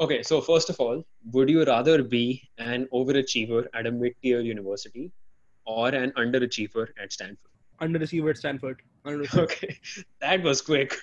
Okay, 0.00 0.22
so 0.22 0.40
first 0.40 0.70
of 0.70 0.80
all, 0.80 1.04
would 1.32 1.48
you 1.48 1.64
rather 1.64 2.02
be 2.02 2.42
an 2.58 2.88
overachiever 2.92 3.66
at 3.74 3.86
a 3.86 3.92
mid 3.92 4.14
tier 4.22 4.40
university 4.40 5.12
or 5.64 5.88
an 5.88 6.12
underachiever 6.12 6.88
at 7.00 7.12
Stanford? 7.12 7.52
Underachiever 7.80 8.30
at 8.30 8.38
Stanford. 8.38 8.82
Underachiever. 9.06 9.38
Okay, 9.44 9.78
that 10.20 10.42
was 10.42 10.60
quick. 10.60 10.96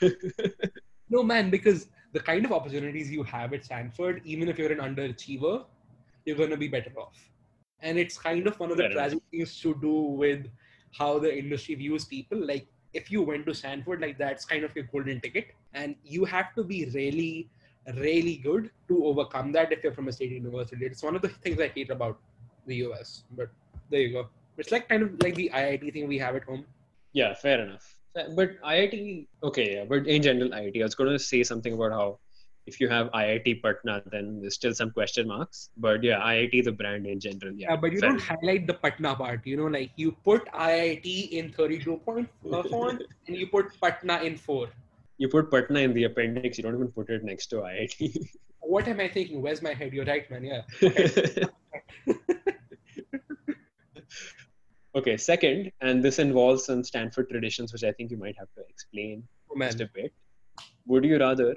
no, 1.09 1.23
man, 1.23 1.49
because 1.49 1.87
the 2.13 2.19
kind 2.19 2.45
of 2.45 2.51
opportunities 2.51 3.11
you 3.11 3.23
have 3.23 3.53
at 3.53 3.65
Stanford, 3.65 4.21
even 4.25 4.49
if 4.49 4.57
you're 4.57 4.71
an 4.71 4.79
underachiever, 4.79 5.65
you're 6.25 6.37
going 6.37 6.49
to 6.49 6.57
be 6.57 6.67
better 6.67 6.91
off. 6.97 7.17
And 7.81 7.97
it's 7.97 8.17
kind 8.17 8.47
of 8.47 8.59
one 8.59 8.71
of 8.71 8.77
the 8.77 8.89
tragic 8.89 9.19
things 9.31 9.59
to 9.61 9.75
do 9.81 9.93
with 9.93 10.47
how 10.97 11.19
the 11.19 11.37
industry 11.37 11.75
views 11.75 12.05
people. 12.05 12.39
Like, 12.45 12.67
if 12.93 13.11
you 13.11 13.21
went 13.21 13.45
to 13.47 13.53
Stanford, 13.53 14.01
like 14.01 14.17
that's 14.17 14.45
kind 14.45 14.63
of 14.63 14.75
your 14.75 14.85
golden 14.85 15.19
ticket. 15.21 15.47
And 15.73 15.95
you 16.03 16.25
have 16.25 16.55
to 16.55 16.63
be 16.63 16.85
really, 16.93 17.49
really 17.95 18.37
good 18.37 18.71
to 18.87 19.05
overcome 19.05 19.51
that 19.51 19.71
if 19.73 19.83
you're 19.83 19.91
from 19.91 20.07
a 20.07 20.11
state 20.11 20.31
university. 20.31 20.85
It's 20.85 21.03
one 21.03 21.15
of 21.15 21.21
the 21.21 21.29
things 21.29 21.59
I 21.59 21.67
hate 21.67 21.91
about 21.91 22.17
the 22.65 22.75
US. 22.87 23.23
But 23.31 23.49
there 23.89 23.99
you 23.99 24.13
go. 24.13 24.29
It's 24.57 24.71
like 24.71 24.87
kind 24.87 25.03
of 25.03 25.21
like 25.21 25.35
the 25.35 25.51
IIT 25.53 25.91
thing 25.93 26.07
we 26.07 26.17
have 26.17 26.35
at 26.35 26.43
home. 26.45 26.65
yeah, 27.13 27.33
fair 27.33 27.61
enough. 27.61 27.95
But 28.13 28.61
IIT, 28.61 29.27
okay, 29.43 29.75
yeah, 29.75 29.85
but 29.85 30.07
in 30.07 30.21
general, 30.21 30.49
IIT, 30.49 30.79
I 30.79 30.83
was 30.83 30.95
going 30.95 31.09
to 31.09 31.19
say 31.19 31.43
something 31.43 31.73
about 31.73 31.91
how 31.91 32.19
if 32.67 32.79
you 32.79 32.89
have 32.89 33.11
IIT 33.11 33.61
Patna, 33.61 34.01
then 34.11 34.41
there's 34.41 34.55
still 34.55 34.73
some 34.73 34.91
question 34.91 35.27
marks. 35.27 35.69
But 35.77 36.03
yeah, 36.03 36.19
IIT, 36.19 36.63
the 36.63 36.71
brand 36.71 37.05
in 37.05 37.19
general, 37.19 37.53
yeah. 37.53 37.71
Yeah, 37.71 37.75
but 37.77 37.91
you 37.91 38.01
don't 38.01 38.19
highlight 38.19 38.67
the 38.67 38.73
Patna 38.73 39.15
part. 39.15 39.45
You 39.45 39.57
know, 39.57 39.67
like 39.67 39.91
you 39.95 40.11
put 40.11 40.45
IIT 40.51 41.29
in 41.29 41.51
32 41.51 41.97
point 41.97 42.29
uh, 42.51 42.63
font 42.63 43.03
and 43.27 43.35
you 43.37 43.47
put 43.47 43.79
Patna 43.81 44.21
in 44.21 44.37
4. 44.37 44.67
you 45.17 45.29
put 45.29 45.51
Patna 45.51 45.79
in 45.79 45.93
the 45.93 46.03
appendix, 46.05 46.57
you 46.57 46.63
don't 46.63 46.75
even 46.75 46.91
put 46.91 47.09
it 47.09 47.23
next 47.23 47.47
to 47.47 47.57
IIT. 47.57 48.17
What 48.67 48.87
am 48.87 48.99
I 48.99 49.07
thinking? 49.07 49.43
Where's 49.43 49.61
my 49.61 49.73
head? 49.75 49.93
You're 49.93 50.05
right, 50.05 50.29
man. 50.31 50.43
Yeah. 50.43 50.63
okay, 54.95 55.17
second, 55.17 55.71
and 55.81 56.03
this 56.03 56.17
involves 56.17 56.65
some 56.65 56.83
Stanford 56.83 57.29
traditions, 57.29 57.71
which 57.73 57.83
I 57.83 57.91
think 57.91 58.09
you 58.09 58.17
might 58.17 58.35
have 58.39 58.47
to 58.55 58.63
explain 58.67 59.23
Oh, 59.51 59.59
just 59.59 59.81
a 59.81 59.89
bit. 59.93 60.13
Would 60.87 61.05
you 61.05 61.19
rather 61.19 61.55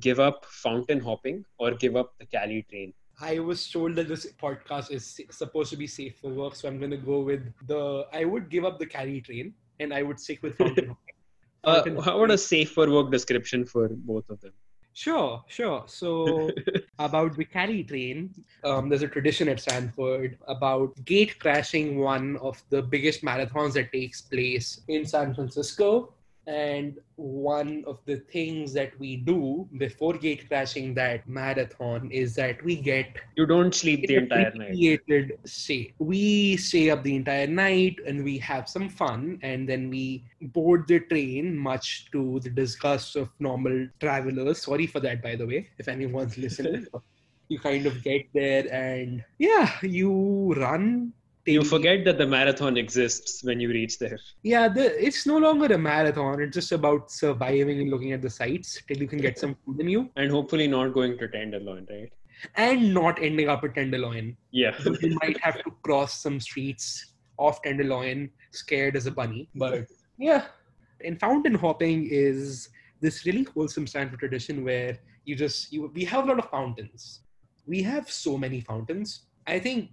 give 0.00 0.20
up 0.20 0.44
fountain 0.46 1.00
hopping 1.00 1.44
or 1.58 1.72
give 1.72 1.96
up 1.96 2.14
the 2.18 2.26
Caltrain? 2.26 2.92
I 3.20 3.38
was 3.38 3.70
told 3.70 3.94
that 3.96 4.08
this 4.08 4.26
podcast 4.32 4.90
is 4.90 5.20
supposed 5.30 5.70
to 5.70 5.76
be 5.76 5.86
safe 5.86 6.16
for 6.20 6.30
work, 6.30 6.56
so 6.56 6.68
I'm 6.68 6.78
going 6.78 6.90
to 6.90 6.96
go 6.96 7.20
with 7.20 7.52
the. 7.66 8.06
I 8.12 8.24
would 8.24 8.48
give 8.48 8.64
up 8.64 8.78
the 8.78 8.86
Caltrain 8.86 9.52
and 9.78 9.94
I 9.94 10.02
would 10.02 10.18
stick 10.18 10.42
with 10.42 10.56
fountain. 10.56 10.96
hopping. 11.64 11.98
Uh, 11.98 12.02
how 12.02 12.16
about 12.16 12.30
a 12.30 12.38
safe 12.38 12.72
for 12.72 12.90
work 12.90 13.10
description 13.10 13.64
for 13.64 13.88
both 13.88 14.28
of 14.30 14.40
them? 14.40 14.52
Sure, 14.94 15.42
sure. 15.48 15.82
So 15.86 16.50
about 17.00 17.36
the 17.36 17.44
Caltrain, 17.44 18.30
um, 18.62 18.88
there's 18.88 19.02
a 19.02 19.08
tradition 19.08 19.48
at 19.48 19.60
Stanford 19.60 20.38
about 20.46 21.04
gate 21.04 21.38
crashing 21.40 21.98
one 21.98 22.36
of 22.36 22.62
the 22.70 22.80
biggest 22.80 23.22
marathons 23.22 23.72
that 23.72 23.92
takes 23.92 24.22
place 24.22 24.82
in 24.86 25.04
San 25.04 25.34
Francisco. 25.34 26.13
And 26.46 26.98
one 27.16 27.84
of 27.86 28.00
the 28.04 28.16
things 28.16 28.72
that 28.74 28.98
we 28.98 29.16
do 29.16 29.66
before 29.78 30.12
gate 30.14 30.46
crashing 30.48 30.92
that 30.94 31.26
marathon 31.26 32.10
is 32.10 32.34
that 32.34 32.62
we 32.62 32.76
get 32.76 33.16
you 33.36 33.46
don't 33.46 33.74
sleep 33.74 34.06
the 34.06 34.16
entire 34.16 34.52
night. 34.54 35.00
stay. 35.44 35.94
We 35.98 36.56
stay 36.56 36.90
up 36.90 37.02
the 37.02 37.16
entire 37.16 37.46
night 37.46 37.96
and 38.06 38.22
we 38.22 38.38
have 38.38 38.68
some 38.68 38.88
fun, 38.88 39.38
and 39.42 39.68
then 39.68 39.88
we 39.88 40.24
board 40.42 40.86
the 40.86 41.00
train, 41.00 41.56
much 41.56 42.10
to 42.12 42.40
the 42.40 42.50
disgust 42.50 43.16
of 43.16 43.30
normal 43.38 43.88
travelers. 44.00 44.62
Sorry 44.62 44.86
for 44.86 45.00
that, 45.00 45.22
by 45.22 45.36
the 45.36 45.46
way, 45.46 45.70
if 45.78 45.88
anyone's 45.88 46.36
listening. 46.36 46.86
you 47.48 47.58
kind 47.58 47.86
of 47.86 48.02
get 48.02 48.26
there, 48.34 48.66
and 48.72 49.24
yeah, 49.38 49.70
you 49.82 50.54
run. 50.54 51.12
You 51.46 51.62
forget 51.62 52.04
that 52.06 52.16
the 52.16 52.26
marathon 52.26 52.76
exists 52.78 53.44
when 53.44 53.60
you 53.60 53.68
reach 53.68 53.98
there. 53.98 54.18
Yeah, 54.42 54.68
the, 54.68 55.04
it's 55.04 55.26
no 55.26 55.36
longer 55.36 55.66
a 55.66 55.78
marathon. 55.78 56.40
It's 56.40 56.54
just 56.54 56.72
about 56.72 57.10
surviving 57.10 57.80
and 57.80 57.90
looking 57.90 58.12
at 58.12 58.22
the 58.22 58.30
sights 58.30 58.80
till 58.88 58.96
you 58.96 59.06
can 59.06 59.18
get 59.18 59.38
some 59.38 59.54
food 59.64 59.80
in 59.80 59.88
you, 59.88 60.10
And 60.16 60.30
hopefully 60.30 60.66
not 60.66 60.94
going 60.94 61.18
to 61.18 61.28
Tenderloin, 61.28 61.86
right? 61.90 62.10
and 62.56 62.92
not 62.92 63.22
ending 63.22 63.48
up 63.48 63.62
at 63.64 63.74
Tenderloin. 63.74 64.36
Yeah. 64.50 64.74
you 65.00 65.16
might 65.22 65.38
have 65.40 65.62
to 65.62 65.70
cross 65.82 66.20
some 66.20 66.40
streets 66.40 67.12
off 67.38 67.62
Tenderloin, 67.62 68.30
scared 68.52 68.96
as 68.96 69.06
a 69.06 69.10
bunny. 69.10 69.48
But 69.54 69.86
yeah, 70.18 70.46
and 71.04 71.18
fountain 71.20 71.54
hopping 71.54 72.08
is 72.10 72.68
this 73.00 73.24
really 73.26 73.44
wholesome 73.44 73.86
Stanford 73.86 74.18
tradition 74.18 74.64
where 74.64 74.98
you 75.24 75.34
just 75.36 75.72
you 75.72 75.90
we 75.94 76.04
have 76.04 76.24
a 76.24 76.28
lot 76.28 76.38
of 76.38 76.50
fountains. 76.50 77.20
We 77.66 77.82
have 77.82 78.10
so 78.10 78.36
many 78.36 78.60
fountains. 78.60 79.26
I 79.46 79.58
think 79.58 79.90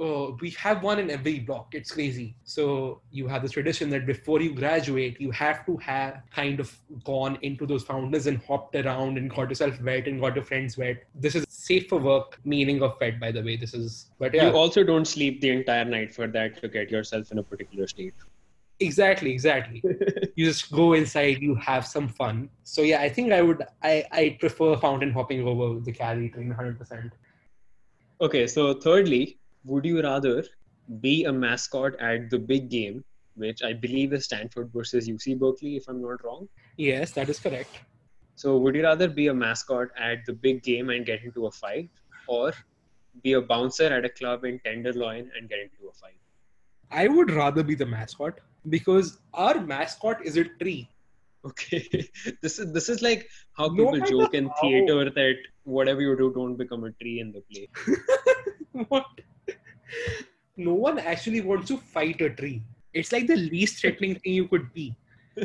uh, 0.00 0.30
we 0.40 0.50
have 0.50 0.82
one 0.82 0.98
in 0.98 1.10
every 1.10 1.40
block. 1.40 1.74
It's 1.74 1.90
crazy. 1.90 2.36
So 2.44 3.00
you 3.10 3.26
have 3.26 3.42
this 3.42 3.52
tradition 3.52 3.90
that 3.90 4.06
before 4.06 4.40
you 4.40 4.54
graduate, 4.54 5.20
you 5.20 5.30
have 5.32 5.66
to 5.66 5.76
have 5.78 6.22
kind 6.32 6.60
of 6.60 6.76
gone 7.04 7.38
into 7.42 7.66
those 7.66 7.82
fountains 7.82 8.26
and 8.26 8.40
hopped 8.42 8.76
around 8.76 9.18
and 9.18 9.28
got 9.28 9.48
yourself 9.48 9.80
wet 9.82 10.06
and 10.06 10.20
got 10.20 10.36
your 10.36 10.44
friends 10.44 10.78
wet. 10.78 11.04
This 11.14 11.34
is 11.34 11.44
safe 11.48 11.88
for 11.88 11.98
work 11.98 12.38
meaning 12.44 12.82
of 12.82 12.96
wet, 13.00 13.18
by 13.18 13.32
the 13.32 13.42
way. 13.42 13.56
This 13.56 13.74
is, 13.74 14.06
but 14.18 14.34
yeah, 14.34 14.48
You 14.48 14.56
also 14.56 14.84
don't 14.84 15.04
sleep 15.04 15.40
the 15.40 15.50
entire 15.50 15.84
night 15.84 16.14
for 16.14 16.28
that 16.28 16.60
to 16.62 16.68
get 16.68 16.90
yourself 16.90 17.32
in 17.32 17.38
a 17.38 17.42
particular 17.42 17.88
state. 17.88 18.14
exactly, 18.80 19.32
exactly. 19.32 19.82
you 20.36 20.46
just 20.46 20.70
go 20.70 20.92
inside, 20.92 21.38
you 21.42 21.56
have 21.56 21.84
some 21.84 22.06
fun. 22.06 22.48
So 22.62 22.82
yeah, 22.82 23.00
I 23.00 23.08
think 23.08 23.32
I 23.32 23.42
would, 23.42 23.64
I, 23.82 24.04
I 24.12 24.36
prefer 24.38 24.76
fountain 24.76 25.10
hopping 25.10 25.42
over 25.42 25.80
the 25.80 25.92
Caltrain 25.92 26.56
100%. 26.56 27.10
Okay, 28.20 28.46
so 28.46 28.74
thirdly, 28.74 29.38
would 29.68 29.84
you 29.84 30.02
rather 30.02 30.44
be 31.00 31.24
a 31.24 31.32
mascot 31.32 32.00
at 32.00 32.30
the 32.30 32.38
big 32.38 32.70
game, 32.70 33.04
which 33.36 33.62
I 33.62 33.72
believe 33.74 34.12
is 34.12 34.24
Stanford 34.24 34.70
versus 34.72 35.08
UC 35.08 35.38
Berkeley, 35.38 35.76
if 35.76 35.88
I'm 35.88 36.00
not 36.00 36.24
wrong? 36.24 36.48
Yes, 36.76 37.12
that 37.12 37.28
is 37.28 37.38
correct. 37.38 37.78
So, 38.34 38.56
would 38.56 38.74
you 38.74 38.82
rather 38.82 39.08
be 39.08 39.26
a 39.26 39.34
mascot 39.34 39.88
at 39.98 40.24
the 40.26 40.32
big 40.32 40.62
game 40.62 40.90
and 40.90 41.04
get 41.04 41.22
into 41.22 41.46
a 41.46 41.50
fight, 41.50 41.90
or 42.28 42.52
be 43.22 43.34
a 43.34 43.42
bouncer 43.42 43.92
at 43.98 44.04
a 44.04 44.08
club 44.08 44.44
in 44.44 44.60
Tenderloin 44.64 45.30
and 45.36 45.48
get 45.48 45.58
into 45.58 45.88
a 45.88 45.92
fight? 45.92 46.20
I 46.90 47.08
would 47.08 47.30
rather 47.30 47.62
be 47.62 47.74
the 47.74 47.86
mascot 47.86 48.40
because 48.68 49.18
our 49.34 49.60
mascot 49.60 50.24
is 50.24 50.36
a 50.36 50.44
tree. 50.44 50.88
Okay, 51.44 52.08
this 52.42 52.58
is 52.58 52.72
this 52.72 52.88
is 52.88 53.02
like 53.02 53.28
how 53.56 53.68
people 53.68 53.92
matter 53.92 54.12
joke 54.12 54.34
in 54.34 54.46
how- 54.46 54.60
theater 54.62 55.10
that 55.10 55.36
whatever 55.64 56.00
you 56.00 56.16
do, 56.16 56.32
don't 56.32 56.56
become 56.56 56.84
a 56.84 56.92
tree 56.92 57.20
in 57.20 57.32
the 57.32 57.42
play. 57.50 57.68
what? 58.88 59.06
No 60.56 60.74
one 60.74 60.98
actually 60.98 61.40
wants 61.40 61.68
to 61.68 61.78
fight 61.78 62.20
a 62.20 62.30
tree. 62.30 62.62
It's 62.92 63.12
like 63.12 63.26
the 63.26 63.36
least 63.36 63.80
threatening 63.80 64.16
thing 64.16 64.32
you 64.32 64.48
could 64.48 64.72
be. 64.72 64.94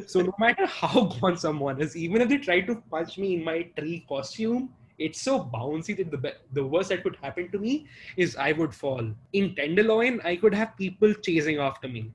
So 0.08 0.22
no 0.22 0.34
matter 0.40 0.66
how 0.66 1.04
gone 1.22 1.38
someone 1.38 1.82
is, 1.82 1.96
even 1.96 2.22
if 2.22 2.30
they 2.30 2.38
try 2.38 2.62
to 2.62 2.76
punch 2.90 3.18
me 3.18 3.36
in 3.36 3.44
my 3.44 3.64
tree 3.78 4.06
costume, 4.10 4.70
it's 4.98 5.22
so 5.22 5.40
bouncy 5.54 5.96
that 5.98 6.10
the 6.12 6.18
be- 6.18 6.40
the 6.54 6.66
worst 6.66 6.90
that 6.90 7.04
could 7.04 7.16
happen 7.22 7.52
to 7.52 7.60
me 7.60 7.88
is 8.18 8.36
I 8.36 8.52
would 8.54 8.74
fall. 8.74 9.06
In 9.34 9.56
Tenderloin, 9.56 10.20
I 10.24 10.36
could 10.36 10.54
have 10.54 10.78
people 10.78 11.14
chasing 11.14 11.58
after 11.58 11.88
me. 11.88 12.12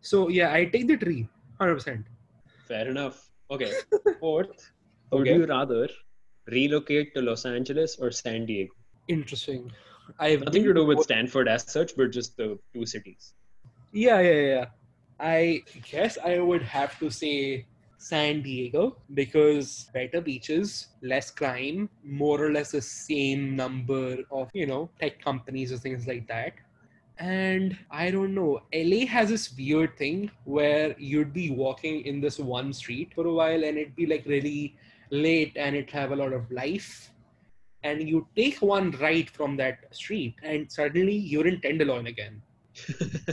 So 0.00 0.28
yeah, 0.28 0.52
I 0.52 0.64
take 0.64 0.88
the 0.88 0.96
tree, 0.96 1.28
hundred 1.60 1.74
percent. 1.74 2.06
Fair 2.66 2.88
enough. 2.88 3.30
Okay. 3.50 3.72
Fourth, 4.20 4.70
would 5.12 5.26
you 5.26 5.46
rather 5.46 5.88
relocate 6.46 7.14
to 7.14 7.22
Los 7.22 7.44
Angeles 7.44 7.96
or 7.98 8.10
San 8.10 8.46
Diego? 8.46 8.74
Interesting. 9.08 9.70
I've 10.18 10.44
Nothing 10.44 10.64
to 10.64 10.74
do 10.74 10.84
with 10.84 11.00
Stanford 11.00 11.48
as 11.48 11.70
such, 11.70 11.96
but 11.96 12.10
just 12.10 12.36
the 12.36 12.58
two 12.72 12.86
cities. 12.86 13.34
Yeah, 13.92 14.20
yeah, 14.20 14.40
yeah. 14.40 14.66
I 15.20 15.62
guess 15.90 16.18
I 16.24 16.38
would 16.38 16.62
have 16.62 16.98
to 17.00 17.10
say 17.10 17.66
San 17.98 18.42
Diego 18.42 18.96
because 19.14 19.90
better 19.92 20.20
beaches, 20.20 20.88
less 21.02 21.30
crime, 21.30 21.90
more 22.04 22.40
or 22.40 22.52
less 22.52 22.70
the 22.70 22.80
same 22.80 23.56
number 23.56 24.18
of, 24.30 24.48
you 24.54 24.66
know, 24.66 24.88
tech 25.00 25.20
companies 25.20 25.72
or 25.72 25.78
things 25.78 26.06
like 26.06 26.28
that. 26.28 26.52
And 27.18 27.76
I 27.90 28.12
don't 28.12 28.34
know, 28.34 28.60
LA 28.72 29.04
has 29.06 29.28
this 29.28 29.52
weird 29.56 29.96
thing 29.98 30.30
where 30.44 30.94
you'd 30.98 31.32
be 31.32 31.50
walking 31.50 32.06
in 32.06 32.20
this 32.20 32.38
one 32.38 32.72
street 32.72 33.12
for 33.14 33.26
a 33.26 33.32
while 33.32 33.64
and 33.64 33.76
it'd 33.76 33.96
be 33.96 34.06
like 34.06 34.24
really 34.26 34.76
late 35.10 35.56
and 35.56 35.74
it'd 35.74 35.90
have 35.90 36.12
a 36.12 36.16
lot 36.16 36.32
of 36.32 36.48
life. 36.52 37.10
And 37.82 38.08
you 38.08 38.26
take 38.36 38.60
one 38.60 38.90
right 39.00 39.30
from 39.30 39.56
that 39.56 39.94
street 39.94 40.34
and 40.42 40.70
suddenly 40.70 41.14
you're 41.14 41.46
in 41.46 41.60
Tenderloin 41.60 42.06
again. 42.06 42.42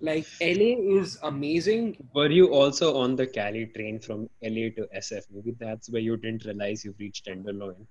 Like 0.00 0.26
LA 0.38 1.00
is 1.00 1.18
amazing. 1.22 1.96
Were 2.14 2.30
you 2.30 2.52
also 2.52 2.94
on 2.96 3.16
the 3.16 3.26
Caltrain 3.26 4.04
from 4.04 4.28
LA 4.42 4.68
to 4.76 4.86
SF? 4.94 5.22
Maybe 5.32 5.56
that's 5.58 5.88
where 5.88 6.02
you 6.02 6.18
didn't 6.18 6.44
realize 6.44 6.84
you've 6.84 6.98
reached 6.98 7.24
Tenderloin. 7.24 7.86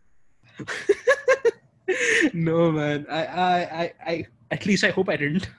no 2.34 2.71
man, 2.71 3.08
I, 3.10 3.25
I, 3.25 3.58
I, 3.58 3.93
I, 4.06 4.25
at 4.51 4.65
least 4.67 4.84
I 4.84 4.91
hope 4.91 5.10
I 5.10 5.17
didn't. 5.17 5.49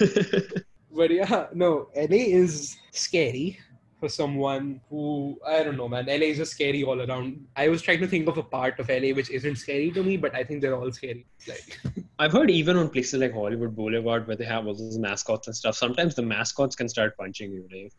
But 0.94 1.10
yeah, 1.10 1.46
no, 1.54 1.88
LA 1.96 2.24
is 2.42 2.76
scary 2.90 3.58
for 4.02 4.08
someone 4.08 4.80
who 4.90 5.38
I 5.46 5.62
don't 5.62 5.76
know, 5.76 5.88
man. 5.88 6.06
LA 6.06 6.28
is 6.30 6.38
just 6.38 6.54
scary 6.54 6.82
all 6.82 7.00
around. 7.00 7.46
I 7.54 7.68
was 7.68 7.82
trying 7.82 8.00
to 8.00 8.08
think 8.08 8.26
of 8.26 8.36
a 8.36 8.42
part 8.54 8.80
of 8.80 8.88
LA 8.88 9.10
which 9.18 9.30
isn't 9.30 9.58
scary 9.64 9.92
to 9.92 10.02
me, 10.02 10.16
but 10.16 10.34
I 10.34 10.42
think 10.42 10.60
they're 10.60 10.74
all 10.74 10.90
scary. 10.90 11.24
Like 11.46 11.78
I've 12.18 12.32
heard 12.32 12.50
even 12.50 12.76
on 12.76 12.88
places 12.88 13.20
like 13.20 13.32
Hollywood 13.32 13.76
Boulevard 13.76 14.26
where 14.26 14.34
they 14.40 14.48
have 14.52 14.66
all 14.66 14.74
those 14.74 14.98
mascots 14.98 15.46
and 15.46 15.54
stuff, 15.54 15.76
sometimes 15.76 16.16
the 16.16 16.22
mascots 16.22 16.74
can 16.74 16.88
start 16.88 17.16
punching 17.16 17.52
you. 17.52 17.68
Like 17.72 17.92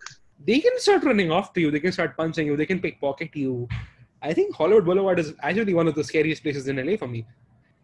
they 0.49 0.59
can 0.59 0.77
start 0.77 1.05
running 1.05 1.31
after 1.31 1.61
you, 1.61 1.71
they 1.71 1.79
can 1.79 1.93
start 1.93 2.17
punching 2.17 2.47
you, 2.47 2.57
they 2.57 2.65
can 2.65 2.81
pickpocket 2.81 3.33
you. 3.45 3.69
I 4.21 4.33
think 4.33 4.53
Hollywood 4.53 4.85
Boulevard 4.85 5.19
is 5.19 5.33
actually 5.41 5.73
one 5.73 5.87
of 5.87 5.95
the 5.95 6.03
scariest 6.03 6.43
places 6.43 6.67
in 6.67 6.85
LA 6.85 6.97
for 6.97 7.07
me. 7.07 7.25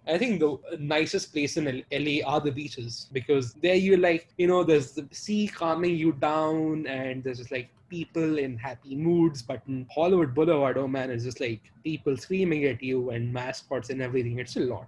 I 0.09 0.17
think 0.17 0.39
the 0.39 0.57
nicest 0.79 1.31
place 1.33 1.55
in 1.57 1.83
LA 1.91 2.25
are 2.25 2.41
the 2.41 2.51
beaches 2.51 3.07
because 3.13 3.53
there 3.53 3.75
you're 3.75 3.97
like, 3.97 4.29
you 4.37 4.47
know, 4.47 4.63
there's 4.63 4.91
the 4.93 5.07
sea 5.11 5.47
calming 5.47 5.95
you 5.95 6.13
down 6.13 6.87
and 6.87 7.23
there's 7.23 7.37
just 7.37 7.51
like 7.51 7.69
people 7.89 8.39
in 8.39 8.57
happy 8.57 8.95
moods. 8.95 9.43
But 9.43 9.61
in 9.67 9.85
Hollywood 9.93 10.33
Boulevard, 10.33 10.77
oh 10.77 10.87
man, 10.87 11.11
it's 11.11 11.23
just 11.23 11.39
like 11.39 11.61
people 11.83 12.17
screaming 12.17 12.65
at 12.65 12.81
you 12.81 13.11
and 13.11 13.31
mascots 13.31 13.91
and 13.91 14.01
everything. 14.01 14.39
It's 14.39 14.55
a 14.55 14.61
lot. 14.61 14.87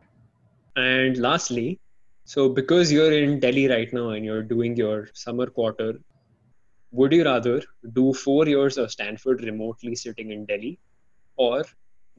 And 0.75 1.17
lastly, 1.17 1.79
so 2.25 2.49
because 2.49 2.91
you're 2.91 3.13
in 3.13 3.39
Delhi 3.39 3.67
right 3.67 3.91
now 3.93 4.09
and 4.09 4.25
you're 4.25 4.43
doing 4.43 4.75
your 4.75 5.09
summer 5.13 5.45
quarter, 5.45 5.99
would 6.91 7.13
you 7.13 7.23
rather 7.23 7.61
do 7.93 8.13
four 8.13 8.47
years 8.47 8.77
of 8.77 8.91
Stanford 8.91 9.43
remotely 9.43 9.95
sitting 9.95 10.31
in 10.31 10.45
Delhi 10.45 10.79
or 11.35 11.63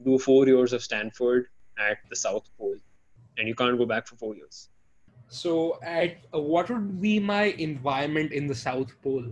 do 0.05 0.17
four 0.17 0.47
years 0.47 0.71
of 0.71 0.81
Stanford 0.81 1.47
at 1.77 1.97
the 2.09 2.15
South 2.15 2.49
Pole 2.57 2.77
and 3.37 3.47
you 3.47 3.55
can't 3.55 3.77
go 3.77 3.85
back 3.85 4.07
for 4.07 4.15
four 4.15 4.35
years. 4.35 4.69
So, 5.29 5.79
at 5.81 6.17
uh, 6.33 6.39
what 6.39 6.69
would 6.69 7.01
be 7.01 7.19
my 7.19 7.45
environment 7.69 8.31
in 8.31 8.47
the 8.47 8.55
South 8.55 8.91
Pole? 9.01 9.25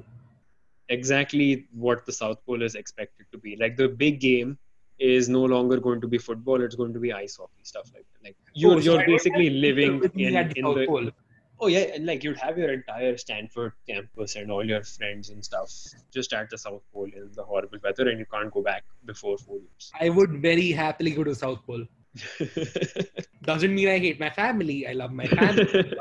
Exactly 0.89 1.67
what 1.71 2.05
the 2.05 2.11
South 2.11 2.43
Pole 2.45 2.63
is 2.63 2.75
expected 2.75 3.27
to 3.31 3.37
be. 3.37 3.55
Like 3.55 3.77
the 3.77 3.87
big 3.87 4.19
game 4.19 4.57
is 4.99 5.29
no 5.29 5.43
longer 5.43 5.79
going 5.79 6.01
to 6.01 6.07
be 6.07 6.17
football; 6.17 6.61
it's 6.61 6.75
going 6.75 6.93
to 6.93 6.99
be 6.99 7.13
ice 7.13 7.37
hockey 7.37 7.63
stuff 7.63 7.91
like 7.93 8.05
that. 8.13 8.29
Like 8.29 8.37
you're 8.53 8.75
oh, 8.75 8.79
so 8.79 8.93
you're 8.93 9.05
basically 9.05 9.49
living 9.49 10.01
in, 10.15 10.35
in 10.35 10.73
the. 10.73 10.85
Pole. 10.87 11.11
Oh 11.59 11.67
yeah, 11.67 11.81
and 11.93 12.07
like 12.07 12.23
you'd 12.23 12.37
have 12.37 12.57
your 12.57 12.73
entire 12.73 13.15
Stanford 13.17 13.73
campus 13.87 14.35
and 14.35 14.51
all 14.51 14.65
your 14.65 14.83
friends 14.83 15.29
and 15.29 15.45
stuff 15.45 15.71
just 16.11 16.33
at 16.33 16.49
the 16.49 16.57
South 16.57 16.81
Pole 16.91 17.11
in 17.15 17.29
the 17.35 17.43
horrible 17.43 17.77
weather, 17.83 18.09
and 18.09 18.17
you 18.17 18.25
can't 18.25 18.51
go 18.51 18.63
back 18.63 18.83
before 19.05 19.37
four 19.37 19.57
years. 19.57 19.91
I 19.99 20.09
would 20.09 20.41
very 20.41 20.71
happily 20.71 21.11
go 21.11 21.23
to 21.23 21.35
South 21.35 21.63
Pole. 21.67 21.85
Doesn't 23.43 23.73
mean 23.73 23.87
I 23.87 23.99
hate 23.99 24.19
my 24.19 24.29
family. 24.29 24.87
I 24.87 24.93
love 24.93 25.11
my 25.11 25.27
family. 25.27 25.93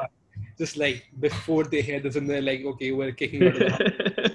just 0.59 0.77
like 0.77 1.07
before 1.21 1.65
they 1.65 1.83
hear 1.83 2.01
this 2.01 2.17
and 2.17 2.29
they're 2.29 2.43
like, 2.43 2.65
okay, 2.65 2.93
we're 2.93 3.13
kicking 3.13 3.47
out 3.47 3.55
of 3.55 3.61
the 3.61 3.71
house. 3.71 4.31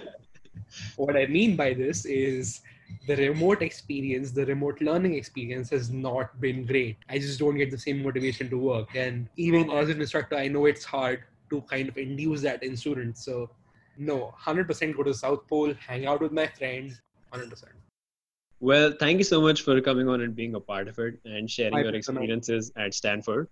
what 0.96 1.16
I 1.16 1.28
mean 1.28 1.56
by 1.56 1.74
this 1.74 2.06
is 2.06 2.62
the 3.08 3.16
remote 3.16 3.62
experience, 3.62 4.32
the 4.32 4.46
remote 4.46 4.82
learning 4.82 5.16
experience 5.16 5.70
has 5.70 5.90
not 5.90 6.40
been 6.42 6.66
great. 6.66 6.98
I 7.10 7.20
just 7.20 7.40
don't 7.40 7.58
get 7.58 7.72
the 7.72 7.78
same 7.78 8.02
motivation 8.04 8.50
to 8.50 8.58
work. 8.58 8.96
And 8.96 9.30
even 9.38 9.70
as 9.72 9.90
an 9.90 10.02
instructor, 10.02 10.36
I 10.36 10.48
know 10.48 10.66
it's 10.66 10.84
hard 10.84 11.24
to 11.50 11.62
kind 11.62 11.90
of 11.90 11.98
induce 11.98 12.42
that 12.42 12.64
in 12.64 12.76
students. 12.76 13.24
So, 13.24 13.50
no, 13.98 14.34
100% 14.40 14.98
go 14.98 15.04
to 15.04 15.14
South 15.14 15.48
Pole, 15.48 15.74
hang 15.76 16.06
out 16.06 16.22
with 16.22 16.32
my 16.32 16.48
friends, 16.48 17.02
100%. 17.34 17.64
Well, 18.60 18.94
thank 19.00 19.18
you 19.18 19.24
so 19.24 19.42
much 19.42 19.62
for 19.62 19.80
coming 19.82 20.08
on 20.08 20.22
and 20.22 20.36
being 20.36 20.56
a 20.56 20.60
part 20.60 20.88
of 20.88 20.98
it 21.00 21.20
and 21.26 21.50
sharing 21.50 21.74
My 21.74 21.82
your 21.82 21.94
experiences 21.94 22.72
at 22.78 22.94
Stanford. 22.94 23.50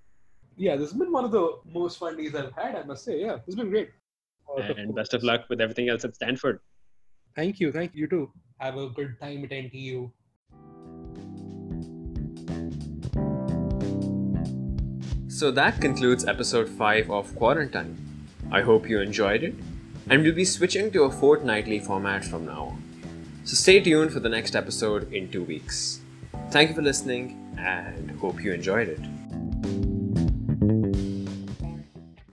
Yeah, 0.56 0.76
this 0.76 0.92
has 0.92 1.00
been 1.00 1.12
one 1.12 1.26
of 1.26 1.32
the 1.32 1.60
most 1.66 1.98
fun 1.98 2.16
days 2.16 2.36
I've 2.36 2.54
had, 2.54 2.76
I 2.76 2.84
must 2.84 3.04
say. 3.04 3.20
Yeah, 3.20 3.40
it's 3.46 3.56
been 3.56 3.70
great. 3.70 3.90
Uh, 4.48 4.62
and 4.78 4.96
best 4.96 5.14
of 5.14 5.24
luck 5.24 5.46
with 5.50 5.60
everything 5.60 5.90
else 5.90 6.06
at 6.06 6.16
Stanford. 6.16 6.60
Thank 7.36 7.60
you. 7.60 7.72
Thank 7.72 7.96
you 7.96 8.08
too. 8.08 8.32
Have 8.60 8.78
a 8.78 8.88
good 8.90 9.20
time 9.20 9.44
at 9.44 9.50
NTU. 9.50 10.12
So 15.28 15.52
that 15.52 15.82
concludes 15.82 16.26
episode 16.26 16.70
5 16.70 17.12
of 17.12 17.36
Quarantine. 17.36 17.98
I 18.52 18.62
hope 18.62 18.88
you 18.88 19.02
enjoyed 19.02 19.44
it, 19.44 19.56
and 20.10 20.22
we'll 20.22 20.36
be 20.36 20.46
switching 20.46 20.92
to 20.92 21.04
a 21.04 21.12
fortnightly 21.12 21.80
format 21.80 22.24
from 22.24 22.46
now 22.46 22.66
on. 22.66 22.83
So 23.46 23.56
stay 23.56 23.82
tuned 23.82 24.14
for 24.14 24.22
the 24.22 24.30
next 24.30 24.56
episode 24.56 25.12
in 25.12 25.30
two 25.30 25.44
weeks. 25.44 26.00
Thank 26.52 26.70
you 26.70 26.76
for 26.76 26.82
listening 26.82 27.54
and 27.58 28.12
hope 28.12 28.42
you 28.42 28.54
enjoyed 28.54 28.88
it. 28.88 29.00